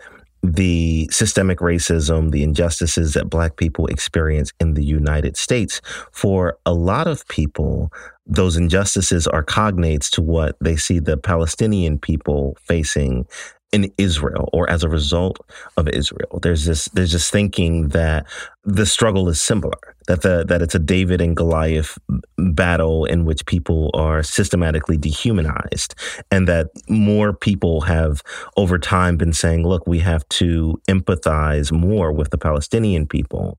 the 0.43 1.09
systemic 1.11 1.59
racism, 1.59 2.31
the 2.31 2.43
injustices 2.43 3.15
that 3.15 3.29
Black 3.29 3.57
people 3.57 3.87
experience 3.87 4.53
in 4.61 4.75
the 4.75 4.85
United 4.85 5.37
States, 5.37 5.81
for 6.13 6.59
a 6.65 6.73
lot 6.73 7.09
of 7.09 7.27
people, 7.29 7.93
those 8.25 8.57
injustices 8.57 9.27
are 9.27 9.45
cognates 9.45 10.11
to 10.11 10.23
what 10.23 10.57
they 10.61 10.77
see 10.77 11.01
the 11.01 11.17
Palestinian 11.17 11.99
people 11.99 12.57
facing 12.61 13.27
in 13.73 13.93
Israel 13.99 14.49
or 14.53 14.69
as 14.71 14.83
a 14.83 14.89
result 14.89 15.39
of 15.77 15.89
Israel. 15.89 16.41
There's 16.43 16.65
this 16.65 16.87
there's 16.87 17.13
this 17.13 17.31
thinking 17.31 17.89
that 17.89 18.27
the 18.65 18.87
struggle 18.87 19.29
is 19.29 19.41
similar, 19.41 19.79
that 20.07 20.23
the 20.23 20.45
that 20.49 20.63
it's 20.63 20.75
a 20.75 20.79
David 20.79 21.21
and 21.21 21.37
Goliath 21.37 21.99
battle 22.39 23.05
in 23.05 23.25
which 23.25 23.45
people 23.47 23.91
are 23.95 24.23
systematically 24.23 24.97
dehumanized 24.97 25.95
and 26.31 26.49
that 26.49 26.69
more 26.89 27.33
people 27.33 27.83
have 27.83 28.23
over 28.57 28.79
time 28.79 29.17
been 29.17 29.33
saying, 29.33 29.67
look, 29.67 29.87
we 29.87 29.99
have 29.99 30.27
to 30.31 30.81
empathize 30.89 31.71
more 31.71 32.13
with 32.13 32.31
the 32.31 32.39
Palestinian 32.39 33.07
people. 33.07 33.59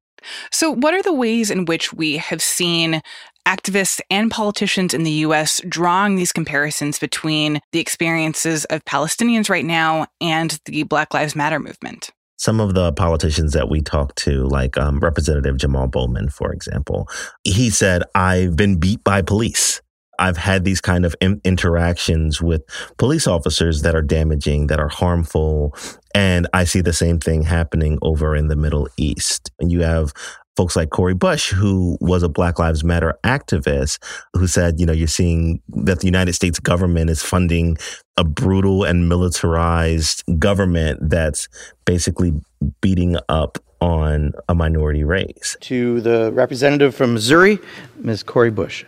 So, 0.51 0.71
what 0.71 0.93
are 0.93 1.01
the 1.01 1.13
ways 1.13 1.49
in 1.51 1.65
which 1.65 1.93
we 1.93 2.17
have 2.17 2.41
seen 2.41 3.01
activists 3.47 3.99
and 4.11 4.29
politicians 4.29 4.93
in 4.93 5.03
the 5.03 5.11
US 5.11 5.61
drawing 5.67 6.15
these 6.15 6.31
comparisons 6.31 6.99
between 6.99 7.59
the 7.71 7.79
experiences 7.79 8.65
of 8.65 8.85
Palestinians 8.85 9.49
right 9.49 9.65
now 9.65 10.07
and 10.21 10.59
the 10.65 10.83
Black 10.83 11.13
Lives 11.13 11.35
Matter 11.35 11.59
movement? 11.59 12.11
Some 12.37 12.61
of 12.61 12.73
the 12.73 12.93
politicians 12.93 13.51
that 13.53 13.69
we 13.69 13.81
talked 13.81 14.17
to, 14.19 14.47
like 14.47 14.77
um, 14.77 14.99
Representative 14.99 15.57
Jamal 15.57 15.87
Bowman, 15.87 16.29
for 16.29 16.53
example, 16.53 17.09
he 17.43 17.69
said, 17.69 18.03
I've 18.15 18.55
been 18.55 18.79
beat 18.79 19.03
by 19.03 19.21
police. 19.21 19.81
I've 20.19 20.37
had 20.37 20.65
these 20.65 20.81
kind 20.81 21.05
of 21.05 21.15
in- 21.21 21.41
interactions 21.43 22.41
with 22.41 22.63
police 22.97 23.25
officers 23.27 23.81
that 23.81 23.95
are 23.95 24.01
damaging, 24.01 24.67
that 24.67 24.79
are 24.79 24.89
harmful. 24.89 25.75
And 26.13 26.47
I 26.53 26.65
see 26.65 26.81
the 26.81 26.93
same 26.93 27.19
thing 27.19 27.43
happening 27.43 27.97
over 28.01 28.35
in 28.35 28.47
the 28.47 28.55
Middle 28.55 28.87
East. 28.97 29.51
And 29.59 29.71
you 29.71 29.81
have 29.81 30.13
folks 30.57 30.75
like 30.75 30.89
Cori 30.89 31.13
Bush, 31.13 31.51
who 31.51 31.97
was 32.01 32.21
a 32.21 32.27
Black 32.27 32.59
Lives 32.59 32.83
Matter 32.83 33.17
activist, 33.23 33.99
who 34.35 34.45
said, 34.45 34.77
you 34.77 34.85
know, 34.85 34.91
you're 34.91 35.07
seeing 35.07 35.61
that 35.69 36.01
the 36.01 36.05
United 36.05 36.33
States 36.33 36.59
government 36.59 37.09
is 37.09 37.23
funding 37.23 37.77
a 38.17 38.25
brutal 38.25 38.83
and 38.83 39.07
militarized 39.07 40.21
government 40.37 40.99
that's 41.09 41.47
basically 41.85 42.33
beating 42.81 43.15
up 43.29 43.57
on 43.79 44.33
a 44.49 44.53
minority 44.53 45.05
race. 45.05 45.55
To 45.61 46.01
the 46.01 46.31
representative 46.33 46.93
from 46.93 47.13
Missouri, 47.13 47.59
Ms. 47.95 48.23
Cori 48.23 48.51
Bush. 48.51 48.83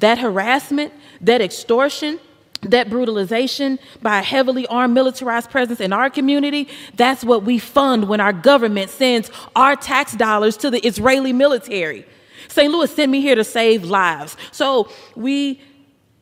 That 0.00 0.18
harassment, 0.18 0.92
that 1.22 1.40
extortion, 1.40 2.20
that 2.62 2.90
brutalization 2.90 3.78
by 4.02 4.18
a 4.18 4.22
heavily 4.22 4.66
armed 4.66 4.94
militarized 4.94 5.50
presence 5.50 5.80
in 5.80 5.92
our 5.92 6.10
community, 6.10 6.68
that's 6.94 7.24
what 7.24 7.44
we 7.44 7.58
fund 7.58 8.08
when 8.08 8.20
our 8.20 8.32
government 8.32 8.90
sends 8.90 9.30
our 9.56 9.76
tax 9.76 10.14
dollars 10.14 10.56
to 10.58 10.70
the 10.70 10.84
Israeli 10.86 11.32
military. 11.32 12.04
St. 12.48 12.70
Louis 12.72 12.90
sent 12.90 13.10
me 13.10 13.20
here 13.20 13.34
to 13.34 13.44
save 13.44 13.84
lives. 13.84 14.36
So 14.52 14.88
we 15.14 15.60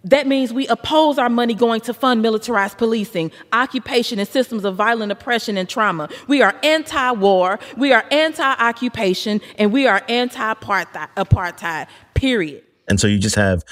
that 0.04 0.26
means 0.28 0.52
we 0.52 0.66
oppose 0.68 1.18
our 1.18 1.28
money 1.28 1.54
going 1.54 1.80
to 1.82 1.92
fund 1.92 2.22
militarized 2.22 2.78
policing, 2.78 3.32
occupation, 3.52 4.20
and 4.20 4.28
systems 4.28 4.64
of 4.64 4.76
violent 4.76 5.10
oppression 5.10 5.58
and 5.58 5.68
trauma. 5.68 6.08
We 6.28 6.40
are 6.40 6.54
anti 6.62 7.12
war, 7.12 7.58
we 7.76 7.92
are 7.92 8.04
anti 8.10 8.42
occupation, 8.42 9.40
and 9.58 9.72
we 9.72 9.86
are 9.86 10.02
anti 10.08 10.54
apartheid, 10.54 11.88
period. 12.14 12.62
And 12.88 12.98
so 13.00 13.06
you 13.06 13.18
just 13.18 13.36
have 13.36 13.62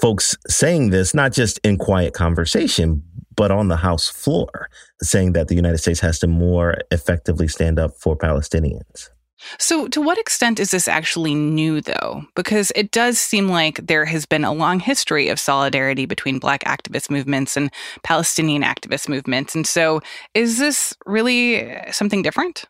folks 0.00 0.36
saying 0.48 0.90
this, 0.90 1.14
not 1.14 1.32
just 1.32 1.58
in 1.64 1.76
quiet 1.76 2.14
conversation, 2.14 3.02
but 3.36 3.50
on 3.50 3.68
the 3.68 3.76
House 3.76 4.08
floor, 4.08 4.68
saying 5.02 5.32
that 5.32 5.48
the 5.48 5.54
United 5.54 5.78
States 5.78 6.00
has 6.00 6.18
to 6.20 6.26
more 6.26 6.78
effectively 6.90 7.48
stand 7.48 7.78
up 7.78 7.92
for 7.94 8.16
Palestinians. 8.16 9.10
So, 9.58 9.86
to 9.88 10.00
what 10.00 10.16
extent 10.16 10.58
is 10.58 10.70
this 10.70 10.88
actually 10.88 11.34
new, 11.34 11.82
though? 11.82 12.24
Because 12.34 12.72
it 12.74 12.90
does 12.90 13.18
seem 13.18 13.48
like 13.48 13.86
there 13.86 14.06
has 14.06 14.24
been 14.24 14.44
a 14.44 14.52
long 14.52 14.80
history 14.80 15.28
of 15.28 15.38
solidarity 15.38 16.06
between 16.06 16.38
Black 16.38 16.64
activist 16.64 17.10
movements 17.10 17.54
and 17.54 17.70
Palestinian 18.02 18.62
activist 18.62 19.10
movements. 19.10 19.54
And 19.54 19.66
so, 19.66 20.00
is 20.32 20.58
this 20.58 20.94
really 21.04 21.78
something 21.92 22.22
different? 22.22 22.64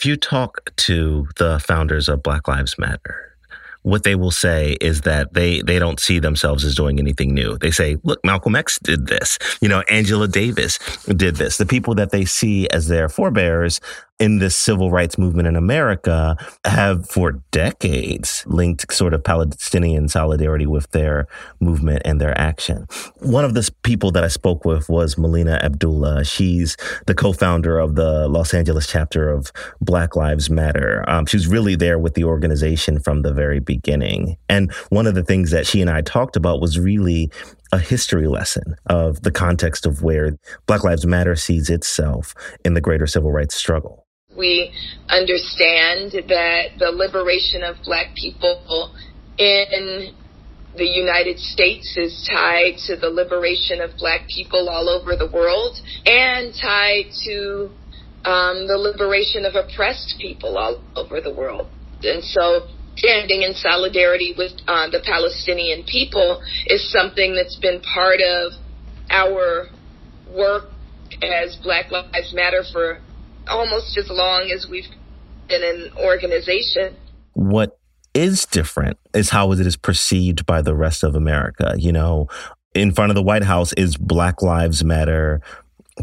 If 0.00 0.06
you 0.06 0.16
talk 0.16 0.74
to 0.76 1.28
the 1.36 1.60
founders 1.60 2.08
of 2.08 2.22
Black 2.22 2.48
Lives 2.48 2.76
Matter, 2.76 3.29
what 3.82 4.02
they 4.02 4.14
will 4.14 4.30
say 4.30 4.76
is 4.80 5.02
that 5.02 5.32
they 5.34 5.62
they 5.62 5.78
don't 5.78 6.00
see 6.00 6.18
themselves 6.18 6.64
as 6.64 6.74
doing 6.74 6.98
anything 6.98 7.34
new. 7.34 7.56
They 7.58 7.70
say, 7.70 7.96
"Look, 8.02 8.20
Malcolm 8.24 8.56
X 8.56 8.78
did 8.82 9.06
this. 9.06 9.38
You 9.60 9.68
know, 9.68 9.82
Angela 9.90 10.28
Davis 10.28 10.78
did 11.06 11.36
this." 11.36 11.56
The 11.56 11.66
people 11.66 11.94
that 11.94 12.10
they 12.10 12.24
see 12.24 12.68
as 12.70 12.88
their 12.88 13.08
forebears 13.08 13.80
in 14.20 14.38
this 14.38 14.54
civil 14.54 14.90
rights 14.90 15.16
movement 15.18 15.48
in 15.48 15.56
America 15.56 16.36
have 16.66 17.08
for 17.08 17.32
decades 17.50 18.44
linked 18.46 18.92
sort 18.92 19.14
of 19.14 19.24
Palestinian 19.24 20.08
solidarity 20.08 20.66
with 20.66 20.88
their 20.90 21.26
movement 21.58 22.02
and 22.04 22.20
their 22.20 22.38
action. 22.38 22.86
One 23.20 23.46
of 23.46 23.54
the 23.54 23.68
people 23.82 24.10
that 24.12 24.22
I 24.22 24.28
spoke 24.28 24.64
with 24.66 24.88
was 24.90 25.16
Melina 25.16 25.58
Abdullah. 25.62 26.24
She's 26.24 26.76
the 27.06 27.14
co-founder 27.14 27.78
of 27.78 27.94
the 27.94 28.28
Los 28.28 28.52
Angeles 28.52 28.86
chapter 28.86 29.30
of 29.30 29.50
Black 29.80 30.14
Lives 30.14 30.50
Matter. 30.50 31.02
Um, 31.08 31.24
she 31.24 31.38
was 31.38 31.48
really 31.48 31.74
there 31.74 31.98
with 31.98 32.14
the 32.14 32.24
organization 32.24 33.00
from 33.00 33.22
the 33.22 33.32
very 33.32 33.58
beginning. 33.58 34.36
And 34.50 34.70
one 34.90 35.06
of 35.06 35.14
the 35.14 35.24
things 35.24 35.50
that 35.50 35.66
she 35.66 35.80
and 35.80 35.88
I 35.88 36.02
talked 36.02 36.36
about 36.36 36.60
was 36.60 36.78
really 36.78 37.30
a 37.72 37.78
history 37.78 38.26
lesson 38.26 38.76
of 38.86 39.22
the 39.22 39.30
context 39.30 39.86
of 39.86 40.02
where 40.02 40.36
Black 40.66 40.84
Lives 40.84 41.06
Matter 41.06 41.36
sees 41.36 41.70
itself 41.70 42.34
in 42.64 42.74
the 42.74 42.80
greater 42.80 43.06
civil 43.06 43.32
rights 43.32 43.54
struggle. 43.54 44.06
We 44.40 44.72
understand 45.08 46.12
that 46.28 46.80
the 46.80 46.90
liberation 46.90 47.62
of 47.62 47.76
black 47.84 48.14
people 48.16 48.90
in 49.36 50.14
the 50.76 50.86
United 50.86 51.38
States 51.38 51.94
is 51.96 52.26
tied 52.32 52.78
to 52.86 52.96
the 52.96 53.10
liberation 53.10 53.80
of 53.80 53.90
black 53.98 54.26
people 54.34 54.68
all 54.68 54.88
over 54.88 55.16
the 55.16 55.30
world 55.30 55.76
and 56.06 56.54
tied 56.54 57.12
to 57.26 57.70
um, 58.24 58.66
the 58.66 58.78
liberation 58.78 59.44
of 59.44 59.54
oppressed 59.54 60.14
people 60.20 60.56
all 60.56 60.80
over 60.96 61.20
the 61.20 61.34
world. 61.34 61.68
And 62.02 62.22
so 62.24 62.68
standing 62.96 63.42
in 63.42 63.54
solidarity 63.54 64.34
with 64.36 64.52
uh, 64.66 64.88
the 64.90 65.00
Palestinian 65.04 65.84
people 65.84 66.40
is 66.66 66.90
something 66.92 67.34
that's 67.34 67.58
been 67.60 67.80
part 67.94 68.20
of 68.20 68.52
our 69.10 69.68
work 70.28 70.70
as 71.22 71.58
Black 71.62 71.90
Lives 71.90 72.32
Matter 72.32 72.62
for 72.72 73.00
almost 73.50 73.96
as 73.98 74.08
long 74.08 74.50
as 74.54 74.68
we've 74.68 74.88
been 75.48 75.62
an 75.62 75.92
organization. 75.96 76.96
What 77.34 77.78
is 78.14 78.46
different 78.46 78.98
is 79.14 79.30
how 79.30 79.52
it 79.52 79.60
is 79.60 79.76
perceived 79.76 80.46
by 80.46 80.62
the 80.62 80.74
rest 80.74 81.04
of 81.04 81.14
America. 81.14 81.74
You 81.76 81.92
know, 81.92 82.28
in 82.74 82.92
front 82.92 83.10
of 83.10 83.16
the 83.16 83.22
White 83.22 83.44
House 83.44 83.72
is 83.74 83.96
Black 83.96 84.42
Lives 84.42 84.84
Matter 84.84 85.40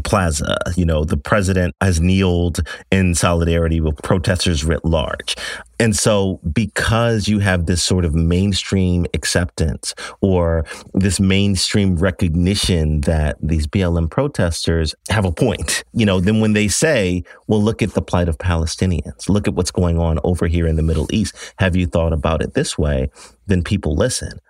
plaza. 0.04 0.58
You 0.76 0.84
know, 0.84 1.04
the 1.04 1.16
president 1.16 1.74
has 1.80 2.00
kneeled 2.00 2.60
in 2.90 3.14
solidarity 3.14 3.80
with 3.80 3.96
protesters 4.02 4.64
writ 4.64 4.84
large. 4.84 5.36
And 5.80 5.94
so, 5.96 6.40
because 6.52 7.28
you 7.28 7.38
have 7.38 7.66
this 7.66 7.82
sort 7.82 8.04
of 8.04 8.14
mainstream 8.14 9.06
acceptance 9.14 9.94
or 10.20 10.64
this 10.92 11.20
mainstream 11.20 11.96
recognition 11.96 13.02
that 13.02 13.36
these 13.40 13.68
BLM 13.68 14.10
protesters 14.10 14.94
have 15.08 15.24
a 15.24 15.30
point, 15.30 15.84
you 15.92 16.04
know, 16.04 16.18
then 16.18 16.40
when 16.40 16.52
they 16.52 16.66
say, 16.66 17.22
well, 17.46 17.62
look 17.62 17.80
at 17.80 17.94
the 17.94 18.02
plight 18.02 18.28
of 18.28 18.38
Palestinians, 18.38 19.28
look 19.28 19.46
at 19.46 19.54
what's 19.54 19.70
going 19.70 19.98
on 19.98 20.18
over 20.24 20.48
here 20.48 20.66
in 20.66 20.74
the 20.74 20.82
Middle 20.82 21.06
East, 21.12 21.36
have 21.58 21.76
you 21.76 21.86
thought 21.86 22.12
about 22.12 22.42
it 22.42 22.54
this 22.54 22.76
way? 22.76 23.08
Then 23.46 23.62
people 23.62 23.94
listen. 23.94 24.40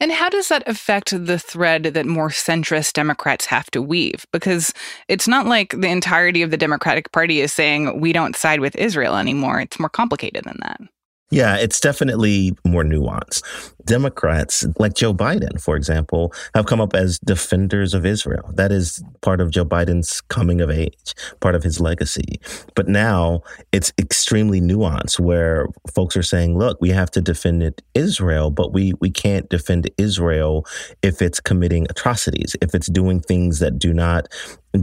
And 0.00 0.12
how 0.12 0.28
does 0.28 0.48
that 0.48 0.66
affect 0.66 1.26
the 1.26 1.38
thread 1.38 1.82
that 1.84 2.06
more 2.06 2.30
centrist 2.30 2.94
Democrats 2.94 3.46
have 3.46 3.70
to 3.72 3.82
weave? 3.82 4.26
Because 4.32 4.72
it's 5.08 5.28
not 5.28 5.46
like 5.46 5.70
the 5.78 5.88
entirety 5.88 6.42
of 6.42 6.50
the 6.50 6.56
Democratic 6.56 7.12
Party 7.12 7.40
is 7.40 7.52
saying 7.52 8.00
we 8.00 8.12
don't 8.12 8.36
side 8.36 8.60
with 8.60 8.76
Israel 8.76 9.16
anymore. 9.16 9.60
It's 9.60 9.78
more 9.78 9.88
complicated 9.88 10.44
than 10.44 10.58
that. 10.62 10.80
Yeah, 11.30 11.56
it's 11.56 11.78
definitely 11.78 12.56
more 12.64 12.84
nuanced. 12.84 13.42
Democrats, 13.84 14.66
like 14.78 14.94
Joe 14.94 15.12
Biden, 15.12 15.60
for 15.60 15.76
example, 15.76 16.32
have 16.54 16.66
come 16.66 16.80
up 16.80 16.94
as 16.94 17.18
defenders 17.18 17.92
of 17.94 18.06
Israel. 18.06 18.50
That 18.54 18.72
is 18.72 19.02
part 19.20 19.40
of 19.40 19.50
Joe 19.50 19.64
Biden's 19.64 20.20
coming 20.22 20.60
of 20.60 20.70
age, 20.70 21.14
part 21.40 21.54
of 21.54 21.62
his 21.62 21.80
legacy. 21.80 22.40
But 22.74 22.88
now 22.88 23.42
it's 23.72 23.92
extremely 23.98 24.60
nuanced 24.60 25.18
where 25.20 25.68
folks 25.92 26.16
are 26.16 26.22
saying, 26.22 26.56
look, 26.58 26.78
we 26.80 26.90
have 26.90 27.10
to 27.12 27.20
defend 27.20 27.82
Israel, 27.94 28.50
but 28.50 28.72
we, 28.72 28.92
we 29.00 29.10
can't 29.10 29.48
defend 29.48 29.90
Israel 29.98 30.66
if 31.02 31.20
it's 31.20 31.40
committing 31.40 31.86
atrocities, 31.90 32.56
if 32.62 32.74
it's 32.74 32.88
doing 32.88 33.20
things 33.20 33.58
that 33.58 33.78
do 33.78 33.92
not 33.92 34.28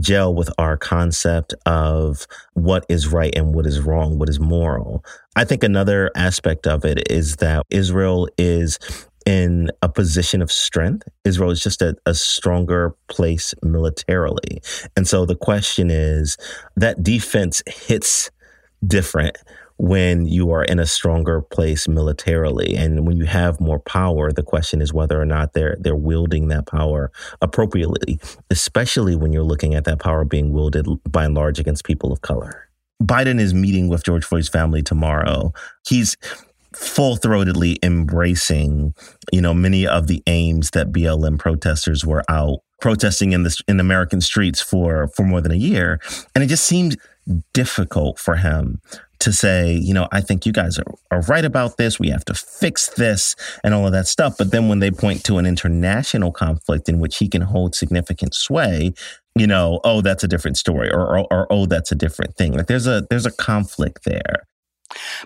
gel 0.00 0.34
with 0.34 0.50
our 0.58 0.76
concept 0.76 1.54
of 1.64 2.26
what 2.54 2.84
is 2.88 3.08
right 3.08 3.34
and 3.36 3.54
what 3.54 3.66
is 3.66 3.80
wrong, 3.80 4.18
what 4.18 4.28
is 4.28 4.40
moral. 4.40 5.04
I 5.36 5.44
think 5.44 5.62
another 5.62 6.10
aspect 6.16 6.66
of 6.66 6.84
it 6.84 7.10
is 7.10 7.36
that 7.36 7.64
Israel 7.70 8.28
is 8.36 8.78
in 9.24 9.70
a 9.82 9.88
position 9.88 10.40
of 10.40 10.52
strength. 10.52 11.08
Israel 11.24 11.50
is 11.50 11.60
just 11.60 11.82
a, 11.82 11.96
a, 12.06 12.14
stronger 12.14 12.94
place 13.08 13.52
militarily. 13.62 14.62
And 14.96 15.06
so 15.06 15.26
the 15.26 15.34
question 15.34 15.90
is 15.90 16.36
that 16.76 17.02
defense 17.02 17.60
hits 17.66 18.30
different 18.86 19.36
when 19.78 20.26
you 20.26 20.50
are 20.50 20.64
in 20.64 20.78
a 20.78 20.86
stronger 20.86 21.40
place 21.40 21.86
militarily. 21.86 22.76
And 22.76 23.06
when 23.06 23.16
you 23.16 23.26
have 23.26 23.60
more 23.60 23.78
power 23.78 24.32
the 24.32 24.42
question 24.42 24.80
is 24.80 24.92
whether 24.92 25.20
or 25.20 25.26
not 25.26 25.52
they're 25.52 25.76
they're 25.80 25.96
wielding 25.96 26.48
that 26.48 26.66
power 26.66 27.10
appropriately 27.40 28.18
especially 28.50 29.16
when 29.16 29.32
you're 29.32 29.42
looking 29.42 29.74
at 29.74 29.84
that 29.84 30.00
power 30.00 30.24
being 30.24 30.52
wielded 30.52 30.86
by 31.10 31.24
and 31.24 31.34
large 31.34 31.58
against 31.58 31.84
people 31.84 32.12
of 32.12 32.20
color. 32.22 32.68
Biden 33.02 33.38
is 33.38 33.52
meeting 33.52 33.88
with 33.88 34.04
George 34.04 34.24
Floyd's 34.24 34.48
family 34.48 34.82
tomorrow. 34.82 35.52
He's 35.86 36.16
full-throatedly 36.74 37.78
embracing 37.82 38.94
you 39.32 39.40
know 39.40 39.54
many 39.54 39.86
of 39.86 40.08
the 40.08 40.22
aims 40.26 40.70
that 40.70 40.92
BLM 40.92 41.38
protesters 41.38 42.04
were 42.04 42.22
out 42.28 42.58
protesting 42.80 43.32
in 43.32 43.42
the 43.42 43.62
in 43.68 43.80
American 43.80 44.20
streets 44.20 44.60
for 44.60 45.08
for 45.08 45.24
more 45.24 45.40
than 45.40 45.52
a 45.52 45.56
year. 45.56 46.00
And 46.34 46.44
it 46.44 46.48
just 46.48 46.66
seems 46.66 46.96
difficult 47.52 48.18
for 48.18 48.36
him 48.36 48.80
to 49.18 49.32
say, 49.32 49.72
you 49.72 49.94
know, 49.94 50.08
I 50.12 50.20
think 50.20 50.44
you 50.44 50.52
guys 50.52 50.78
are, 50.78 50.84
are 51.10 51.22
right 51.22 51.44
about 51.44 51.78
this. 51.78 51.98
We 51.98 52.10
have 52.10 52.24
to 52.26 52.34
fix 52.34 52.88
this 52.90 53.34
and 53.64 53.72
all 53.72 53.86
of 53.86 53.92
that 53.92 54.06
stuff. 54.06 54.36
But 54.38 54.50
then 54.50 54.68
when 54.68 54.80
they 54.80 54.90
point 54.90 55.24
to 55.24 55.38
an 55.38 55.46
international 55.46 56.32
conflict 56.32 56.88
in 56.88 57.00
which 57.00 57.18
he 57.18 57.28
can 57.28 57.42
hold 57.42 57.74
significant 57.74 58.34
sway, 58.34 58.92
you 59.34 59.46
know, 59.46 59.80
oh, 59.84 60.00
that's 60.00 60.24
a 60.24 60.28
different 60.28 60.56
story, 60.56 60.90
or, 60.90 61.18
or, 61.18 61.26
or 61.32 61.46
oh, 61.50 61.66
that's 61.66 61.92
a 61.92 61.96
different 61.96 62.36
thing. 62.36 62.52
Like 62.52 62.66
there's 62.66 62.86
a 62.86 63.06
there's 63.10 63.26
a 63.26 63.32
conflict 63.32 64.04
there. 64.04 64.46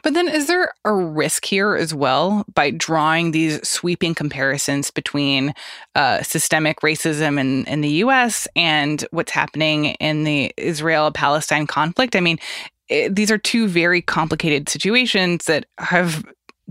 But 0.02 0.14
then, 0.14 0.29
is 0.29 0.47
there 0.47 0.73
a 0.85 0.93
risk 0.93 1.45
here 1.45 1.75
as 1.75 1.95
well 1.95 2.45
by 2.55 2.71
drawing 2.71 3.31
these 3.31 3.67
sweeping 3.67 4.14
comparisons 4.14 4.90
between 4.90 5.55
uh, 5.94 6.23
systemic 6.23 6.81
racism 6.81 7.38
in, 7.38 7.64
in 7.66 7.81
the 7.81 7.90
US 8.05 8.49
and 8.57 9.05
what's 9.11 9.33
happening 9.33 9.87
in 9.96 10.25
the 10.25 10.53
Israel 10.57 11.11
Palestine 11.12 11.66
conflict? 11.66 12.16
I 12.16 12.20
mean, 12.20 12.38
it, 12.88 13.14
these 13.14 13.31
are 13.31 13.38
two 13.38 13.68
very 13.68 14.03
complicated 14.03 14.68
situations 14.68 15.44
that 15.46 15.66
have 15.79 16.25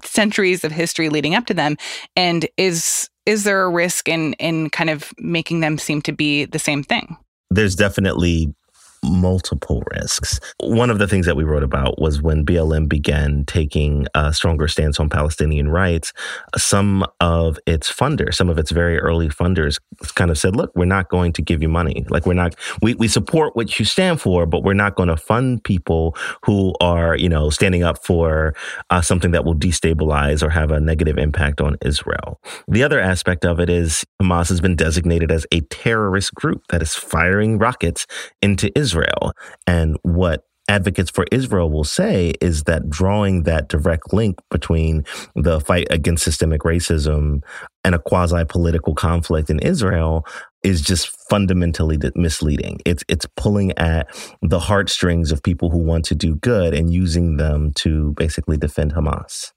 centuries 0.04 0.64
of 0.64 0.72
history 0.72 1.10
leading 1.10 1.36
up 1.36 1.46
to 1.48 1.54
them. 1.54 1.78
And 2.16 2.48
is 2.58 3.10
is 3.26 3.44
there 3.44 3.64
a 3.64 3.70
risk 3.70 4.10
in 4.10 4.34
in 4.34 4.70
kind 4.70 4.90
of 4.90 5.14
making 5.18 5.60
them 5.60 5.78
seem 5.78 6.02
to 6.04 6.12
be 6.12 6.46
the 6.46 6.60
same 6.60 6.84
thing? 6.84 7.18
There's 7.50 7.76
definitely 7.76 8.54
multiple 9.04 9.84
risks. 9.92 10.40
One 10.60 10.90
of 10.90 11.00
the 11.00 11.08
things 11.08 11.26
that 11.26 11.36
we 11.36 11.44
wrote 11.44 11.64
about 11.64 12.00
was 12.00 12.22
when 12.22 12.46
BLM 12.46 12.88
began 12.88 13.46
taking 13.46 14.08
a 14.16 14.34
stronger 14.34 14.68
stance 14.68 15.00
on 15.00 15.10
Palestinian 15.10 15.70
rights, 15.70 16.14
some 16.58 17.06
of 17.20 17.58
its 17.66 17.92
funders, 17.92 18.36
some 18.36 18.50
of 18.50 18.58
its 18.58 18.72
very 18.72 18.98
early 19.00 19.30
funders 19.30 19.80
kind 20.16 20.32
of 20.32 20.38
said, 20.38 20.56
look, 20.56 20.72
we're 20.76 20.86
not 20.86 21.10
going 21.10 21.34
to 21.34 21.42
give 21.42 21.62
you 21.62 21.70
money. 21.70 22.06
Like 22.10 22.26
we're 22.26 22.34
not, 22.34 22.56
we, 22.82 22.94
we 22.96 23.08
support 23.08 23.56
what 23.56 23.80
you 23.80 23.86
stand 23.86 24.22
for, 24.22 24.46
but 24.46 24.64
we're 24.64 24.74
not 24.74 24.96
going 24.96 25.10
to 25.10 25.18
fund 25.18 25.64
people 25.64 26.16
who 26.44 26.74
are, 26.82 27.16
you 27.16 27.30
know, 27.30 27.50
standing 27.50 27.84
up 27.84 28.04
for 28.04 28.54
uh, 28.90 29.02
something 29.02 29.32
that 29.32 29.46
will 29.46 29.56
destabilize 29.56 30.44
or 30.44 30.50
have 30.50 30.72
a 30.72 30.80
negative 30.80 31.18
impact 31.18 31.62
on 31.62 31.78
Israel. 31.84 32.40
The 32.68 32.84
other 32.84 33.00
aspect 33.00 33.46
of 33.46 33.60
it 33.60 33.70
is 33.70 34.06
Hamas 34.22 34.50
has 34.50 34.62
been 34.62 34.76
designated 34.76 35.32
as 35.32 35.46
a 35.52 35.62
terrorist 35.62 36.34
group 36.34 36.68
that 36.70 36.82
is 36.82 36.96
firing 36.96 37.58
rockets 37.58 38.06
into 38.42 38.72
Israel. 38.78 38.89
Israel. 38.90 39.34
And 39.68 39.98
what 40.02 40.44
advocates 40.68 41.10
for 41.10 41.26
Israel 41.32 41.72
will 41.72 41.84
say 41.84 42.34
is 42.42 42.64
that 42.64 42.90
drawing 42.90 43.44
that 43.44 43.70
direct 43.70 44.14
link 44.14 44.38
between 44.52 45.04
the 45.36 45.60
fight 45.60 45.88
against 45.90 46.24
systemic 46.24 46.62
racism 46.62 47.42
and 47.84 47.96
a 47.96 48.00
quasi 48.00 48.44
political 48.46 48.94
conflict 48.94 49.50
in 49.50 49.60
Israel 49.60 50.26
is 50.64 50.82
just 50.82 51.10
fundamentally 51.30 51.98
misleading. 52.16 52.80
It's 52.86 53.04
it's 53.08 53.26
pulling 53.36 53.72
at 53.78 54.08
the 54.42 54.60
heartstrings 54.60 55.32
of 55.32 55.42
people 55.42 55.70
who 55.70 55.80
want 55.80 56.06
to 56.06 56.16
do 56.16 56.36
good 56.36 56.74
and 56.74 56.94
using 56.94 57.38
them 57.38 57.72
to 57.84 58.14
basically 58.18 58.58
defend 58.58 58.94
Hamas. 58.94 59.52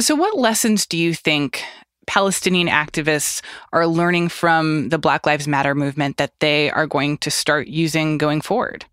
So 0.00 0.14
what 0.14 0.36
lessons 0.36 0.86
do 0.86 0.98
you 0.98 1.14
think 1.14 1.62
Palestinian 2.06 2.68
activists 2.68 3.42
are 3.72 3.86
learning 3.86 4.28
from 4.28 4.88
the 4.90 4.98
Black 4.98 5.26
Lives 5.26 5.48
Matter 5.48 5.74
movement 5.74 6.16
that 6.16 6.32
they 6.40 6.70
are 6.70 6.86
going 6.86 7.18
to 7.18 7.30
start 7.30 7.68
using 7.68 8.18
going 8.18 8.40
forward? 8.40 8.84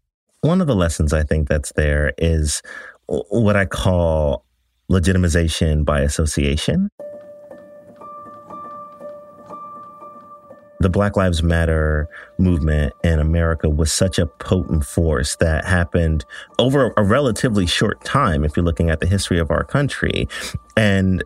One 0.42 0.62
of 0.62 0.68
the 0.68 0.76
lessons 0.76 1.14
I 1.14 1.24
think 1.24 1.48
that's 1.48 1.72
there 1.74 2.14
is 2.18 2.62
what 3.08 3.56
I 3.56 3.66
call 3.66 4.46
legitimization 4.90 5.86
by 5.86 6.02
association. 6.02 6.90
The 10.80 10.90
Black 10.90 11.16
Lives 11.16 11.44
Matter 11.44 12.10
movement 12.40 12.94
in 13.04 13.20
America 13.20 13.70
was 13.70 13.94
such 13.94 14.18
a 14.18 14.26
potent 14.26 14.84
force 14.84 15.36
that 15.36 15.64
happened 15.64 16.26
over 16.58 16.92
a 16.98 17.04
relatively 17.04 17.68
short 17.68 18.04
time, 18.04 18.44
if 18.44 18.58
you're 18.58 18.66
looking 18.66 18.90
at 18.90 19.00
the 19.00 19.06
history 19.06 19.38
of 19.38 19.52
our 19.52 19.64
country. 19.64 20.28
And 20.76 21.24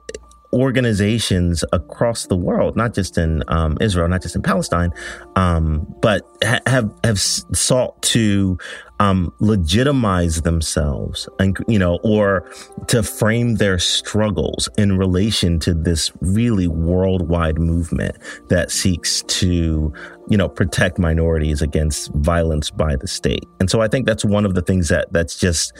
organizations 0.55 1.65
across 1.73 2.27
the 2.27 2.37
world, 2.37 2.75
not 2.77 2.93
just 2.93 3.17
in 3.17 3.43
um, 3.49 3.77
Israel, 3.81 4.07
not 4.07 4.21
just 4.21 4.35
in 4.35 4.41
Palestine, 4.41 4.91
um, 5.35 5.85
but 6.01 6.21
ha- 6.43 6.61
have 6.65 6.89
have 7.03 7.19
sought 7.19 8.01
to 8.01 8.57
um, 8.99 9.33
legitimize 9.39 10.43
themselves, 10.43 11.27
and 11.39 11.57
you 11.67 11.77
know, 11.77 11.99
or 12.03 12.49
to 12.87 13.03
frame 13.03 13.55
their 13.55 13.77
struggles 13.77 14.69
in 14.77 14.97
relation 14.97 15.59
to 15.59 15.73
this 15.73 16.11
really 16.21 16.67
worldwide 16.67 17.59
movement 17.59 18.15
that 18.47 18.71
seeks 18.71 19.23
to, 19.23 19.93
you 20.29 20.37
know, 20.37 20.47
protect 20.47 20.97
minorities 20.97 21.61
against 21.61 22.13
violence 22.13 22.71
by 22.71 22.95
the 22.95 23.07
state. 23.07 23.45
And 23.59 23.69
so, 23.69 23.81
I 23.81 23.89
think 23.89 24.05
that's 24.05 24.23
one 24.23 24.45
of 24.45 24.55
the 24.55 24.61
things 24.61 24.87
that 24.87 25.11
that's 25.11 25.37
just 25.37 25.73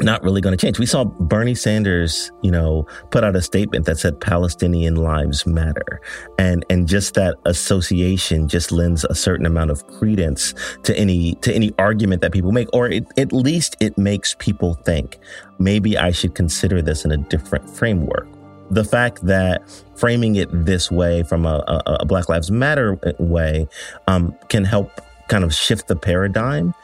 not 0.00 0.22
really 0.22 0.40
going 0.40 0.56
to 0.56 0.66
change. 0.66 0.78
We 0.78 0.86
saw 0.86 1.04
Bernie 1.04 1.54
Sanders, 1.54 2.30
you 2.42 2.50
know, 2.50 2.86
put 3.10 3.24
out 3.24 3.36
a 3.36 3.42
statement 3.42 3.86
that 3.86 3.98
said 3.98 4.20
Palestinian 4.20 4.96
lives 4.96 5.46
matter. 5.46 6.00
And 6.38 6.64
and 6.70 6.88
just 6.88 7.14
that 7.14 7.36
association 7.44 8.48
just 8.48 8.72
lends 8.72 9.04
a 9.04 9.14
certain 9.14 9.46
amount 9.46 9.70
of 9.70 9.86
credence 9.86 10.54
to 10.82 10.96
any 10.98 11.34
to 11.36 11.52
any 11.52 11.72
argument 11.78 12.22
that 12.22 12.32
people 12.32 12.52
make 12.52 12.68
or 12.72 12.88
it, 12.88 13.06
at 13.18 13.32
least 13.32 13.76
it 13.80 13.96
makes 13.98 14.34
people 14.38 14.74
think 14.74 15.18
maybe 15.58 15.96
I 15.96 16.10
should 16.10 16.34
consider 16.34 16.82
this 16.82 17.04
in 17.04 17.12
a 17.12 17.16
different 17.16 17.68
framework. 17.68 18.28
The 18.70 18.84
fact 18.84 19.24
that 19.26 19.62
framing 19.94 20.36
it 20.36 20.48
this 20.50 20.90
way 20.90 21.22
from 21.22 21.44
a, 21.46 21.62
a, 21.68 21.96
a 22.00 22.06
Black 22.06 22.28
Lives 22.28 22.50
Matter 22.50 22.98
way 23.18 23.68
um, 24.08 24.34
can 24.48 24.64
help 24.64 25.00
kind 25.28 25.44
of 25.44 25.54
shift 25.54 25.88
the 25.88 25.96
paradigm 25.96 26.74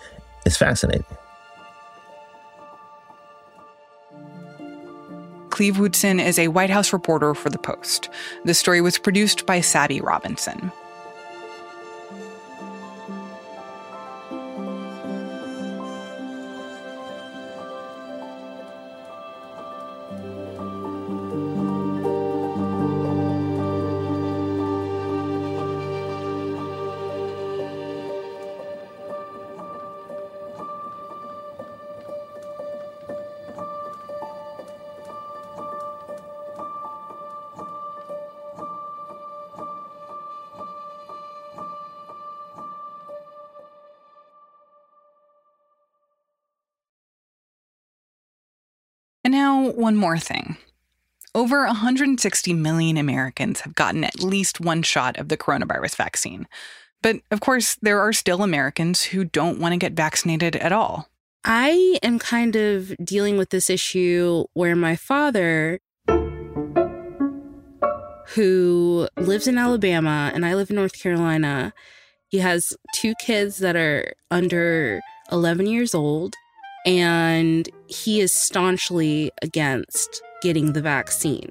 is 0.46 0.56
fascinating. 0.56 1.04
Cleve 5.60 5.76
Wootson 5.76 6.24
is 6.24 6.38
a 6.38 6.48
White 6.48 6.70
House 6.70 6.90
reporter 6.90 7.34
for 7.34 7.50
The 7.50 7.58
Post. 7.58 8.08
The 8.46 8.54
story 8.54 8.80
was 8.80 8.96
produced 8.96 9.44
by 9.44 9.60
Sabby 9.60 10.00
Robinson. 10.00 10.72
And 49.30 49.36
now, 49.36 49.70
one 49.70 49.94
more 49.94 50.18
thing. 50.18 50.56
Over 51.36 51.64
160 51.64 52.52
million 52.52 52.96
Americans 52.96 53.60
have 53.60 53.76
gotten 53.76 54.02
at 54.02 54.20
least 54.20 54.58
one 54.58 54.82
shot 54.82 55.16
of 55.18 55.28
the 55.28 55.36
coronavirus 55.36 55.94
vaccine. 55.94 56.48
But 57.00 57.20
of 57.30 57.38
course, 57.38 57.76
there 57.80 58.00
are 58.00 58.12
still 58.12 58.42
Americans 58.42 59.04
who 59.04 59.22
don't 59.22 59.60
want 59.60 59.72
to 59.72 59.78
get 59.78 59.92
vaccinated 59.92 60.56
at 60.56 60.72
all. 60.72 61.08
I 61.44 62.00
am 62.02 62.18
kind 62.18 62.56
of 62.56 62.92
dealing 62.96 63.38
with 63.38 63.50
this 63.50 63.70
issue 63.70 64.46
where 64.54 64.74
my 64.74 64.96
father, 64.96 65.78
who 68.34 69.08
lives 69.16 69.46
in 69.46 69.58
Alabama 69.58 70.32
and 70.34 70.44
I 70.44 70.56
live 70.56 70.70
in 70.70 70.76
North 70.76 71.00
Carolina, 71.00 71.72
he 72.26 72.38
has 72.38 72.72
two 72.96 73.14
kids 73.20 73.58
that 73.58 73.76
are 73.76 74.12
under 74.32 75.00
11 75.30 75.66
years 75.66 75.94
old 75.94 76.34
and 76.86 77.68
he 77.88 78.20
is 78.20 78.32
staunchly 78.32 79.30
against 79.42 80.22
getting 80.42 80.72
the 80.72 80.82
vaccine. 80.82 81.50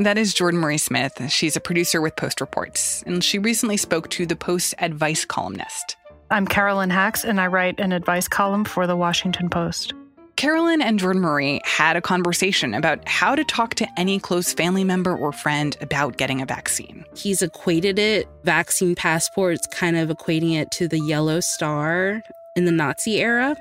That 0.00 0.18
is 0.18 0.34
Jordan 0.34 0.60
Marie 0.60 0.78
Smith. 0.78 1.30
She's 1.30 1.56
a 1.56 1.60
producer 1.60 2.00
with 2.00 2.16
Post 2.16 2.40
Reports, 2.40 3.04
and 3.06 3.22
she 3.22 3.38
recently 3.38 3.76
spoke 3.76 4.10
to 4.10 4.26
the 4.26 4.36
Post 4.36 4.74
advice 4.78 5.24
columnist. 5.24 5.96
I'm 6.30 6.46
Carolyn 6.46 6.90
Hax, 6.90 7.24
and 7.24 7.40
I 7.40 7.46
write 7.46 7.78
an 7.78 7.92
advice 7.92 8.26
column 8.26 8.64
for 8.64 8.86
the 8.86 8.96
Washington 8.96 9.48
Post. 9.48 9.92
Carolyn 10.36 10.82
and 10.82 10.98
Jordan 10.98 11.22
Marie 11.22 11.60
had 11.64 11.96
a 11.96 12.00
conversation 12.00 12.74
about 12.74 13.06
how 13.06 13.36
to 13.36 13.44
talk 13.44 13.76
to 13.76 13.86
any 13.96 14.18
close 14.18 14.52
family 14.52 14.82
member 14.82 15.16
or 15.16 15.30
friend 15.32 15.76
about 15.80 16.16
getting 16.16 16.42
a 16.42 16.46
vaccine. 16.46 17.04
He's 17.14 17.40
equated 17.40 18.00
it, 18.00 18.26
vaccine 18.42 18.96
passports, 18.96 19.66
kind 19.68 19.96
of 19.96 20.08
equating 20.08 20.54
it 20.54 20.72
to 20.72 20.88
the 20.88 20.98
yellow 20.98 21.38
star 21.38 22.20
in 22.56 22.64
the 22.64 22.72
Nazi 22.72 23.20
era. 23.20 23.56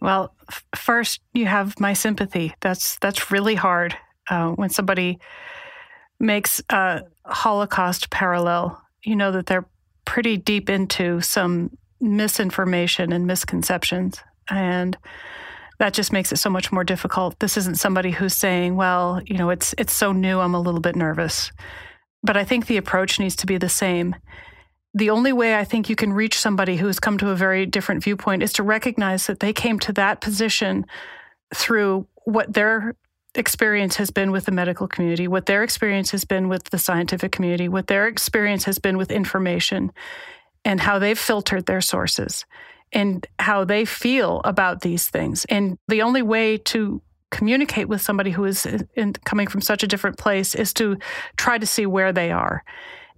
Well, 0.00 0.34
f- 0.48 0.64
first 0.76 1.20
you 1.34 1.46
have 1.46 1.78
my 1.80 1.92
sympathy. 1.92 2.54
That's 2.60 2.96
that's 2.98 3.30
really 3.30 3.54
hard 3.54 3.96
uh, 4.30 4.50
when 4.50 4.70
somebody 4.70 5.18
makes 6.20 6.62
a 6.70 7.02
Holocaust 7.24 8.10
parallel. 8.10 8.82
You 9.02 9.16
know 9.16 9.32
that 9.32 9.46
they're 9.46 9.66
pretty 10.04 10.36
deep 10.36 10.70
into 10.70 11.20
some 11.20 11.76
misinformation 12.00 13.12
and 13.12 13.26
misconceptions, 13.26 14.22
and 14.48 14.96
that 15.78 15.94
just 15.94 16.12
makes 16.12 16.32
it 16.32 16.38
so 16.38 16.50
much 16.50 16.72
more 16.72 16.84
difficult. 16.84 17.38
This 17.38 17.56
isn't 17.56 17.78
somebody 17.78 18.10
who's 18.10 18.34
saying, 18.34 18.76
"Well, 18.76 19.20
you 19.26 19.36
know, 19.36 19.50
it's 19.50 19.74
it's 19.78 19.92
so 19.92 20.12
new, 20.12 20.40
I'm 20.40 20.54
a 20.54 20.60
little 20.60 20.80
bit 20.80 20.96
nervous." 20.96 21.52
But 22.22 22.36
I 22.36 22.44
think 22.44 22.66
the 22.66 22.76
approach 22.76 23.20
needs 23.20 23.36
to 23.36 23.46
be 23.46 23.58
the 23.58 23.68
same 23.68 24.16
the 24.94 25.10
only 25.10 25.32
way 25.32 25.56
I 25.56 25.64
think 25.64 25.88
you 25.88 25.96
can 25.96 26.12
reach 26.12 26.38
somebody 26.38 26.76
who 26.76 26.86
has 26.86 26.98
come 26.98 27.18
to 27.18 27.30
a 27.30 27.36
very 27.36 27.66
different 27.66 28.02
viewpoint 28.02 28.42
is 28.42 28.52
to 28.54 28.62
recognize 28.62 29.26
that 29.26 29.40
they 29.40 29.52
came 29.52 29.78
to 29.80 29.92
that 29.94 30.20
position 30.20 30.86
through 31.54 32.06
what 32.24 32.52
their 32.52 32.94
experience 33.34 33.96
has 33.96 34.10
been 34.10 34.30
with 34.30 34.46
the 34.46 34.52
medical 34.52 34.88
community, 34.88 35.28
what 35.28 35.46
their 35.46 35.62
experience 35.62 36.10
has 36.10 36.24
been 36.24 36.48
with 36.48 36.64
the 36.64 36.78
scientific 36.78 37.32
community, 37.32 37.68
what 37.68 37.86
their 37.86 38.06
experience 38.06 38.64
has 38.64 38.78
been 38.78 38.96
with 38.96 39.10
information, 39.10 39.92
and 40.64 40.80
how 40.80 40.98
they've 40.98 41.18
filtered 41.18 41.66
their 41.66 41.80
sources 41.80 42.44
and 42.92 43.26
how 43.38 43.64
they 43.64 43.84
feel 43.84 44.40
about 44.44 44.80
these 44.80 45.08
things. 45.08 45.44
And 45.46 45.78
the 45.88 46.02
only 46.02 46.22
way 46.22 46.56
to 46.56 47.02
communicate 47.30 47.88
with 47.88 48.00
somebody 48.00 48.30
who 48.30 48.44
is 48.44 48.66
in, 48.96 49.12
coming 49.24 49.46
from 49.46 49.60
such 49.60 49.82
a 49.82 49.86
different 49.86 50.16
place 50.16 50.54
is 50.54 50.72
to 50.74 50.96
try 51.36 51.58
to 51.58 51.66
see 51.66 51.84
where 51.84 52.12
they 52.12 52.32
are 52.32 52.64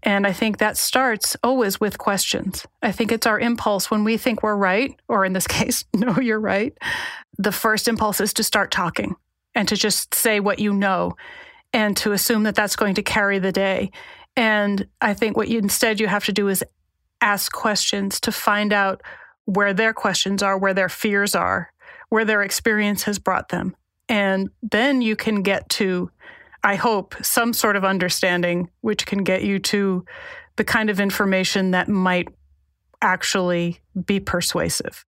and 0.03 0.27
I 0.27 0.33
think 0.33 0.59
that 0.59 0.77
starts 0.77 1.37
always 1.43 1.81
with 1.81 1.99
questions. 1.99 2.67
I 2.83 2.93
think 2.93 3.13
it's 3.13 3.27
our 3.27 3.39
impulse 3.39 3.91
when 3.91 4.05
we 4.05 4.17
think 4.17 4.43
we're 4.43 4.57
right, 4.57 4.99
or 5.09 5.25
in 5.25 5.33
this 5.33 5.47
case, 5.49 5.85
no, 5.95 6.19
you're 6.19 6.41
right. 6.41 6.77
The 7.39 7.53
first 7.53 7.89
impulse 7.89 8.21
is 8.21 8.33
to 8.35 8.43
start 8.43 8.71
talking 8.71 9.15
and 9.55 9.69
to 9.69 9.77
just 9.77 10.15
say 10.15 10.41
what 10.41 10.59
you 10.59 10.73
know 10.73 11.17
and 11.73 11.97
to 11.99 12.13
assume 12.13 12.45
that 12.45 12.55
that's 12.55 12.77
going 12.77 12.95
to 12.97 13.03
carry 13.03 13.39
the 13.39 13.53
day. 13.53 13.91
And 14.37 14.87
I 15.01 15.15
think 15.15 15.37
what 15.37 15.49
you 15.49 15.59
instead 15.59 16.01
you 16.01 16.07
have 16.07 16.25
to 16.27 16.33
do 16.33 16.49
is 16.49 16.65
ask 17.21 17.53
questions 17.53 18.21
to 18.21 18.33
find 18.33 18.73
out 18.73 19.03
where 19.45 19.75
their 19.75 19.93
questions 19.93 20.43
are, 20.43 20.57
where 20.57 20.75
their 20.75 20.89
fears 20.89 21.35
are, 21.35 21.73
where 22.09 22.25
their 22.25 22.43
experience 22.43 23.05
has 23.05 23.19
brought 23.19 23.49
them. 23.49 23.77
And 24.09 24.51
then 24.63 25.03
you 25.03 25.17
can 25.17 25.43
get 25.43 25.69
to 25.71 26.11
I 26.63 26.77
hope, 26.77 27.15
some 27.23 27.53
sort 27.53 27.77
of 27.77 27.85
understanding 27.85 28.69
which 28.81 29.07
can 29.07 29.25
get 29.25 29.43
you 29.45 29.59
to 29.61 30.05
the 30.57 30.65
kind 30.65 30.91
of 30.91 31.01
information 31.01 31.71
that 31.71 31.89
might 31.89 32.29
actually 33.01 33.81
be 34.05 34.21
persuasive. 34.21 35.05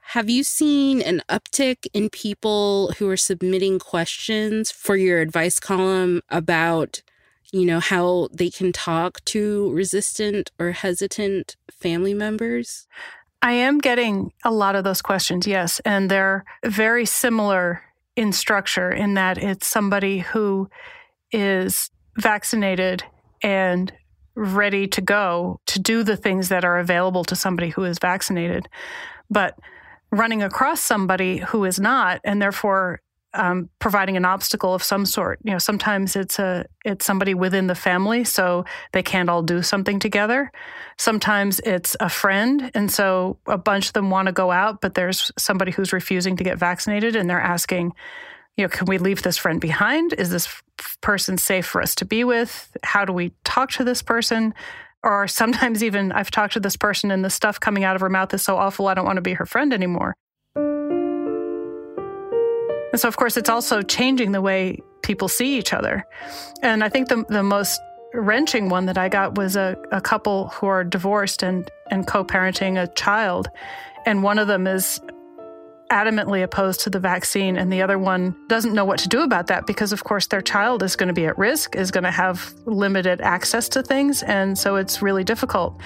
Have 0.00 0.28
you 0.28 0.42
seen 0.42 1.00
an 1.00 1.22
uptick 1.28 1.86
in 1.94 2.10
people 2.10 2.92
who 2.98 3.08
are 3.08 3.16
submitting 3.16 3.78
questions 3.78 4.70
for 4.70 4.96
your 4.96 5.20
advice 5.20 5.60
column 5.60 6.20
about, 6.28 7.02
you 7.52 7.64
know, 7.64 7.80
how 7.80 8.28
they 8.32 8.50
can 8.50 8.72
talk 8.72 9.24
to 9.26 9.72
resistant 9.72 10.50
or 10.58 10.72
hesitant 10.72 11.56
family 11.70 12.14
members? 12.14 12.86
I 13.40 13.52
am 13.52 13.78
getting 13.78 14.32
a 14.44 14.50
lot 14.50 14.74
of 14.74 14.84
those 14.84 15.02
questions, 15.02 15.46
yes. 15.46 15.80
And 15.84 16.10
they're 16.10 16.44
very 16.64 17.06
similar 17.06 17.82
in 18.16 18.32
structure 18.32 18.90
in 18.90 19.14
that 19.14 19.38
it's 19.38 19.66
somebody 19.66 20.18
who 20.18 20.68
is 21.30 21.90
vaccinated 22.18 23.02
and 23.42 23.92
ready 24.34 24.86
to 24.86 25.00
go 25.00 25.60
to 25.66 25.78
do 25.78 26.02
the 26.02 26.16
things 26.16 26.48
that 26.48 26.64
are 26.64 26.78
available 26.78 27.24
to 27.24 27.36
somebody 27.36 27.70
who 27.70 27.84
is 27.84 27.98
vaccinated, 27.98 28.68
but 29.30 29.58
running 30.10 30.42
across 30.42 30.80
somebody 30.80 31.38
who 31.38 31.64
is 31.64 31.80
not 31.80 32.20
and 32.24 32.40
therefore 32.40 33.00
um, 33.34 33.68
providing 33.78 34.16
an 34.16 34.24
obstacle 34.24 34.74
of 34.74 34.82
some 34.82 35.06
sort. 35.06 35.38
You 35.44 35.52
know, 35.52 35.58
sometimes 35.58 36.16
it's 36.16 36.38
a 36.38 36.66
it's 36.84 37.04
somebody 37.04 37.34
within 37.34 37.66
the 37.66 37.74
family, 37.74 38.24
so 38.24 38.64
they 38.92 39.02
can't 39.02 39.28
all 39.28 39.42
do 39.42 39.62
something 39.62 39.98
together. 39.98 40.52
Sometimes 40.98 41.60
it's 41.60 41.96
a 42.00 42.08
friend, 42.08 42.70
and 42.74 42.90
so 42.90 43.38
a 43.46 43.58
bunch 43.58 43.88
of 43.88 43.92
them 43.94 44.10
want 44.10 44.26
to 44.26 44.32
go 44.32 44.50
out, 44.50 44.80
but 44.80 44.94
there's 44.94 45.32
somebody 45.38 45.72
who's 45.72 45.92
refusing 45.92 46.36
to 46.36 46.44
get 46.44 46.58
vaccinated, 46.58 47.16
and 47.16 47.28
they're 47.28 47.40
asking, 47.40 47.92
you 48.56 48.64
know, 48.64 48.68
can 48.68 48.86
we 48.86 48.98
leave 48.98 49.22
this 49.22 49.38
friend 49.38 49.60
behind? 49.60 50.12
Is 50.14 50.30
this 50.30 50.48
person 51.00 51.38
safe 51.38 51.66
for 51.66 51.80
us 51.80 51.94
to 51.96 52.04
be 52.04 52.24
with? 52.24 52.76
How 52.82 53.04
do 53.04 53.12
we 53.12 53.32
talk 53.44 53.70
to 53.72 53.84
this 53.84 54.02
person? 54.02 54.54
Or 55.02 55.26
sometimes 55.26 55.82
even 55.84 56.12
I've 56.12 56.30
talked 56.30 56.52
to 56.54 56.60
this 56.60 56.76
person 56.76 57.10
and 57.10 57.24
the 57.24 57.30
stuff 57.30 57.58
coming 57.58 57.84
out 57.84 57.96
of 57.96 58.02
her 58.02 58.10
mouth 58.10 58.32
is 58.34 58.42
so 58.42 58.56
awful, 58.56 58.88
I 58.88 58.94
don't 58.94 59.06
want 59.06 59.16
to 59.16 59.22
be 59.22 59.34
her 59.34 59.46
friend 59.46 59.72
anymore. 59.72 60.14
And 62.92 63.00
so, 63.00 63.08
of 63.08 63.16
course, 63.16 63.36
it's 63.36 63.48
also 63.48 63.82
changing 63.82 64.32
the 64.32 64.42
way 64.42 64.78
people 65.02 65.28
see 65.28 65.58
each 65.58 65.72
other. 65.72 66.06
And 66.62 66.84
I 66.84 66.88
think 66.88 67.08
the, 67.08 67.24
the 67.28 67.42
most 67.42 67.80
wrenching 68.14 68.68
one 68.68 68.86
that 68.86 68.98
I 68.98 69.08
got 69.08 69.36
was 69.36 69.56
a, 69.56 69.76
a 69.90 70.00
couple 70.00 70.48
who 70.48 70.66
are 70.66 70.84
divorced 70.84 71.42
and, 71.42 71.68
and 71.90 72.06
co 72.06 72.24
parenting 72.24 72.80
a 72.80 72.86
child. 72.94 73.48
And 74.04 74.22
one 74.22 74.38
of 74.38 74.48
them 74.48 74.66
is 74.66 75.00
adamantly 75.90 76.42
opposed 76.42 76.80
to 76.80 76.90
the 76.90 76.98
vaccine, 76.98 77.56
and 77.56 77.70
the 77.70 77.82
other 77.82 77.98
one 77.98 78.34
doesn't 78.48 78.72
know 78.72 78.84
what 78.84 78.98
to 78.98 79.08
do 79.08 79.20
about 79.22 79.48
that 79.48 79.66
because, 79.66 79.92
of 79.92 80.04
course, 80.04 80.26
their 80.26 80.40
child 80.40 80.82
is 80.82 80.96
going 80.96 81.08
to 81.08 81.12
be 81.12 81.26
at 81.26 81.36
risk, 81.36 81.76
is 81.76 81.90
going 81.90 82.04
to 82.04 82.10
have 82.10 82.54
limited 82.64 83.20
access 83.20 83.68
to 83.68 83.82
things. 83.82 84.22
And 84.22 84.58
so 84.58 84.76
it's 84.76 85.02
really 85.02 85.22
difficult. 85.22 85.80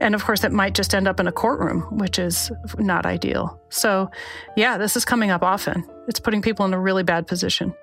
And 0.00 0.14
of 0.14 0.24
course, 0.24 0.44
it 0.44 0.52
might 0.52 0.74
just 0.74 0.94
end 0.94 1.08
up 1.08 1.18
in 1.20 1.26
a 1.26 1.32
courtroom, 1.32 1.82
which 1.98 2.18
is 2.18 2.52
not 2.78 3.06
ideal. 3.06 3.60
So, 3.70 4.10
yeah, 4.56 4.78
this 4.78 4.96
is 4.96 5.04
coming 5.04 5.30
up 5.30 5.42
often. 5.42 5.84
It's 6.06 6.20
putting 6.20 6.42
people 6.42 6.64
in 6.66 6.74
a 6.74 6.80
really 6.80 7.02
bad 7.02 7.26
position. 7.26 7.74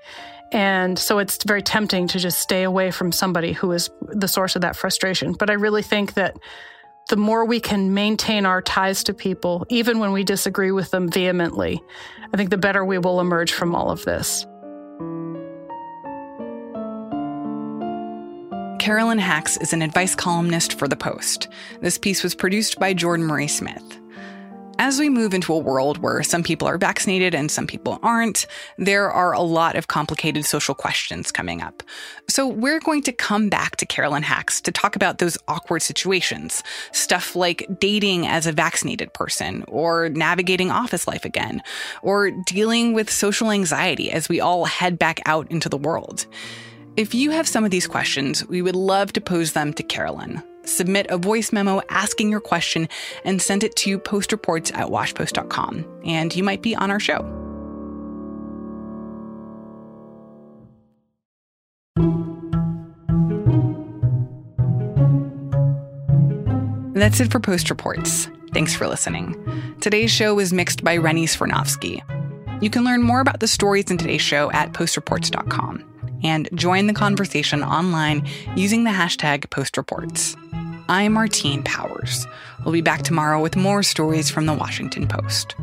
And 0.51 0.97
so 0.97 1.19
it's 1.19 1.43
very 1.43 1.61
tempting 1.61 2.07
to 2.09 2.19
just 2.19 2.39
stay 2.39 2.63
away 2.63 2.91
from 2.91 3.11
somebody 3.11 3.51
who 3.51 3.71
is 3.71 3.89
the 4.01 4.27
source 4.27 4.55
of 4.55 4.61
that 4.61 4.75
frustration. 4.75 5.33
But 5.33 5.49
I 5.49 5.53
really 5.53 5.81
think 5.81 6.13
that 6.13 6.37
the 7.09 7.17
more 7.17 7.45
we 7.45 7.59
can 7.59 7.93
maintain 7.93 8.45
our 8.45 8.61
ties 8.61 9.03
to 9.03 9.13
people, 9.13 9.65
even 9.69 9.99
when 9.99 10.11
we 10.11 10.23
disagree 10.23 10.71
with 10.71 10.91
them 10.91 11.09
vehemently, 11.09 11.81
I 12.33 12.37
think 12.37 12.49
the 12.49 12.57
better 12.57 12.83
we 12.83 12.97
will 12.97 13.19
emerge 13.19 13.53
from 13.53 13.75
all 13.75 13.91
of 13.91 14.05
this. 14.05 14.45
Carolyn 18.85 19.17
Hax 19.17 19.57
is 19.57 19.73
an 19.73 19.81
advice 19.81 20.13
columnist 20.13 20.77
for 20.77 20.87
The 20.87 20.95
Post. 20.95 21.47
This 21.81 21.97
piece 21.97 22.21
was 22.21 22.35
produced 22.35 22.79
by 22.79 22.93
Jordan 22.93 23.25
Marie 23.25 23.47
Smith. 23.47 23.99
As 24.77 24.99
we 24.99 25.09
move 25.09 25.33
into 25.33 25.55
a 25.55 25.57
world 25.57 25.97
where 25.97 26.21
some 26.21 26.43
people 26.43 26.67
are 26.67 26.77
vaccinated 26.77 27.33
and 27.33 27.49
some 27.49 27.65
people 27.65 27.97
aren't, 28.03 28.45
there 28.77 29.11
are 29.11 29.33
a 29.33 29.41
lot 29.41 29.75
of 29.75 29.87
complicated 29.87 30.45
social 30.45 30.75
questions 30.75 31.31
coming 31.31 31.63
up. 31.63 31.81
So 32.29 32.47
we're 32.47 32.79
going 32.79 33.01
to 33.01 33.11
come 33.11 33.49
back 33.49 33.75
to 33.77 33.87
Carolyn 33.87 34.21
Hax 34.21 34.61
to 34.61 34.71
talk 34.71 34.95
about 34.95 35.17
those 35.17 35.35
awkward 35.47 35.81
situations. 35.81 36.61
Stuff 36.91 37.35
like 37.35 37.65
dating 37.79 38.27
as 38.27 38.45
a 38.45 38.51
vaccinated 38.51 39.11
person, 39.15 39.65
or 39.67 40.09
navigating 40.09 40.69
office 40.69 41.07
life 41.07 41.25
again, 41.25 41.63
or 42.03 42.29
dealing 42.45 42.93
with 42.93 43.09
social 43.09 43.49
anxiety 43.49 44.11
as 44.11 44.29
we 44.29 44.39
all 44.39 44.65
head 44.65 44.99
back 44.99 45.21
out 45.25 45.49
into 45.49 45.69
the 45.69 45.77
world. 45.77 46.27
If 46.97 47.13
you 47.13 47.31
have 47.31 47.45
some 47.45 47.65
of 47.65 47.71
these 47.71 47.87
questions, 47.87 48.47
we 48.47 48.61
would 48.61 48.75
love 48.75 49.11
to 49.13 49.21
pose 49.21 49.51
them 49.51 49.73
to 49.73 49.83
Carolyn. 49.83 50.41
Submit 50.63 51.07
a 51.09 51.17
voice 51.17 51.51
memo 51.51 51.81
asking 51.89 52.31
your 52.31 52.39
question 52.39 52.87
and 53.25 53.41
send 53.41 53.65
it 53.65 53.75
to 53.77 53.99
postreports 53.99 54.73
at 54.73 54.87
washpost.com, 54.87 55.85
and 56.05 56.33
you 56.33 56.41
might 56.41 56.61
be 56.61 56.73
on 56.73 56.89
our 56.89 57.01
show. 57.01 57.19
That's 66.93 67.19
it 67.19 67.29
for 67.29 67.41
Post 67.41 67.69
Reports. 67.69 68.29
Thanks 68.53 68.73
for 68.73 68.87
listening. 68.87 69.35
Today's 69.81 70.11
show 70.11 70.33
was 70.33 70.53
mixed 70.53 70.81
by 70.81 70.95
Rennie 70.95 71.27
Svirnovskiy. 71.27 72.01
You 72.63 72.69
can 72.69 72.85
learn 72.85 73.03
more 73.03 73.19
about 73.19 73.41
the 73.41 73.49
stories 73.49 73.91
in 73.91 73.97
today's 73.97 74.21
show 74.21 74.49
at 74.51 74.71
postreports.com 74.71 75.94
and 76.23 76.49
join 76.55 76.87
the 76.87 76.93
conversation 76.93 77.63
online 77.63 78.27
using 78.55 78.83
the 78.83 78.91
hashtag 78.91 79.47
postreports. 79.47 80.35
I'm 80.87 81.13
Martine 81.13 81.63
Powers. 81.63 82.27
We'll 82.63 82.73
be 82.73 82.81
back 82.81 83.01
tomorrow 83.01 83.41
with 83.41 83.55
more 83.55 83.83
stories 83.83 84.29
from 84.29 84.45
the 84.45 84.53
Washington 84.53 85.07
Post. 85.07 85.55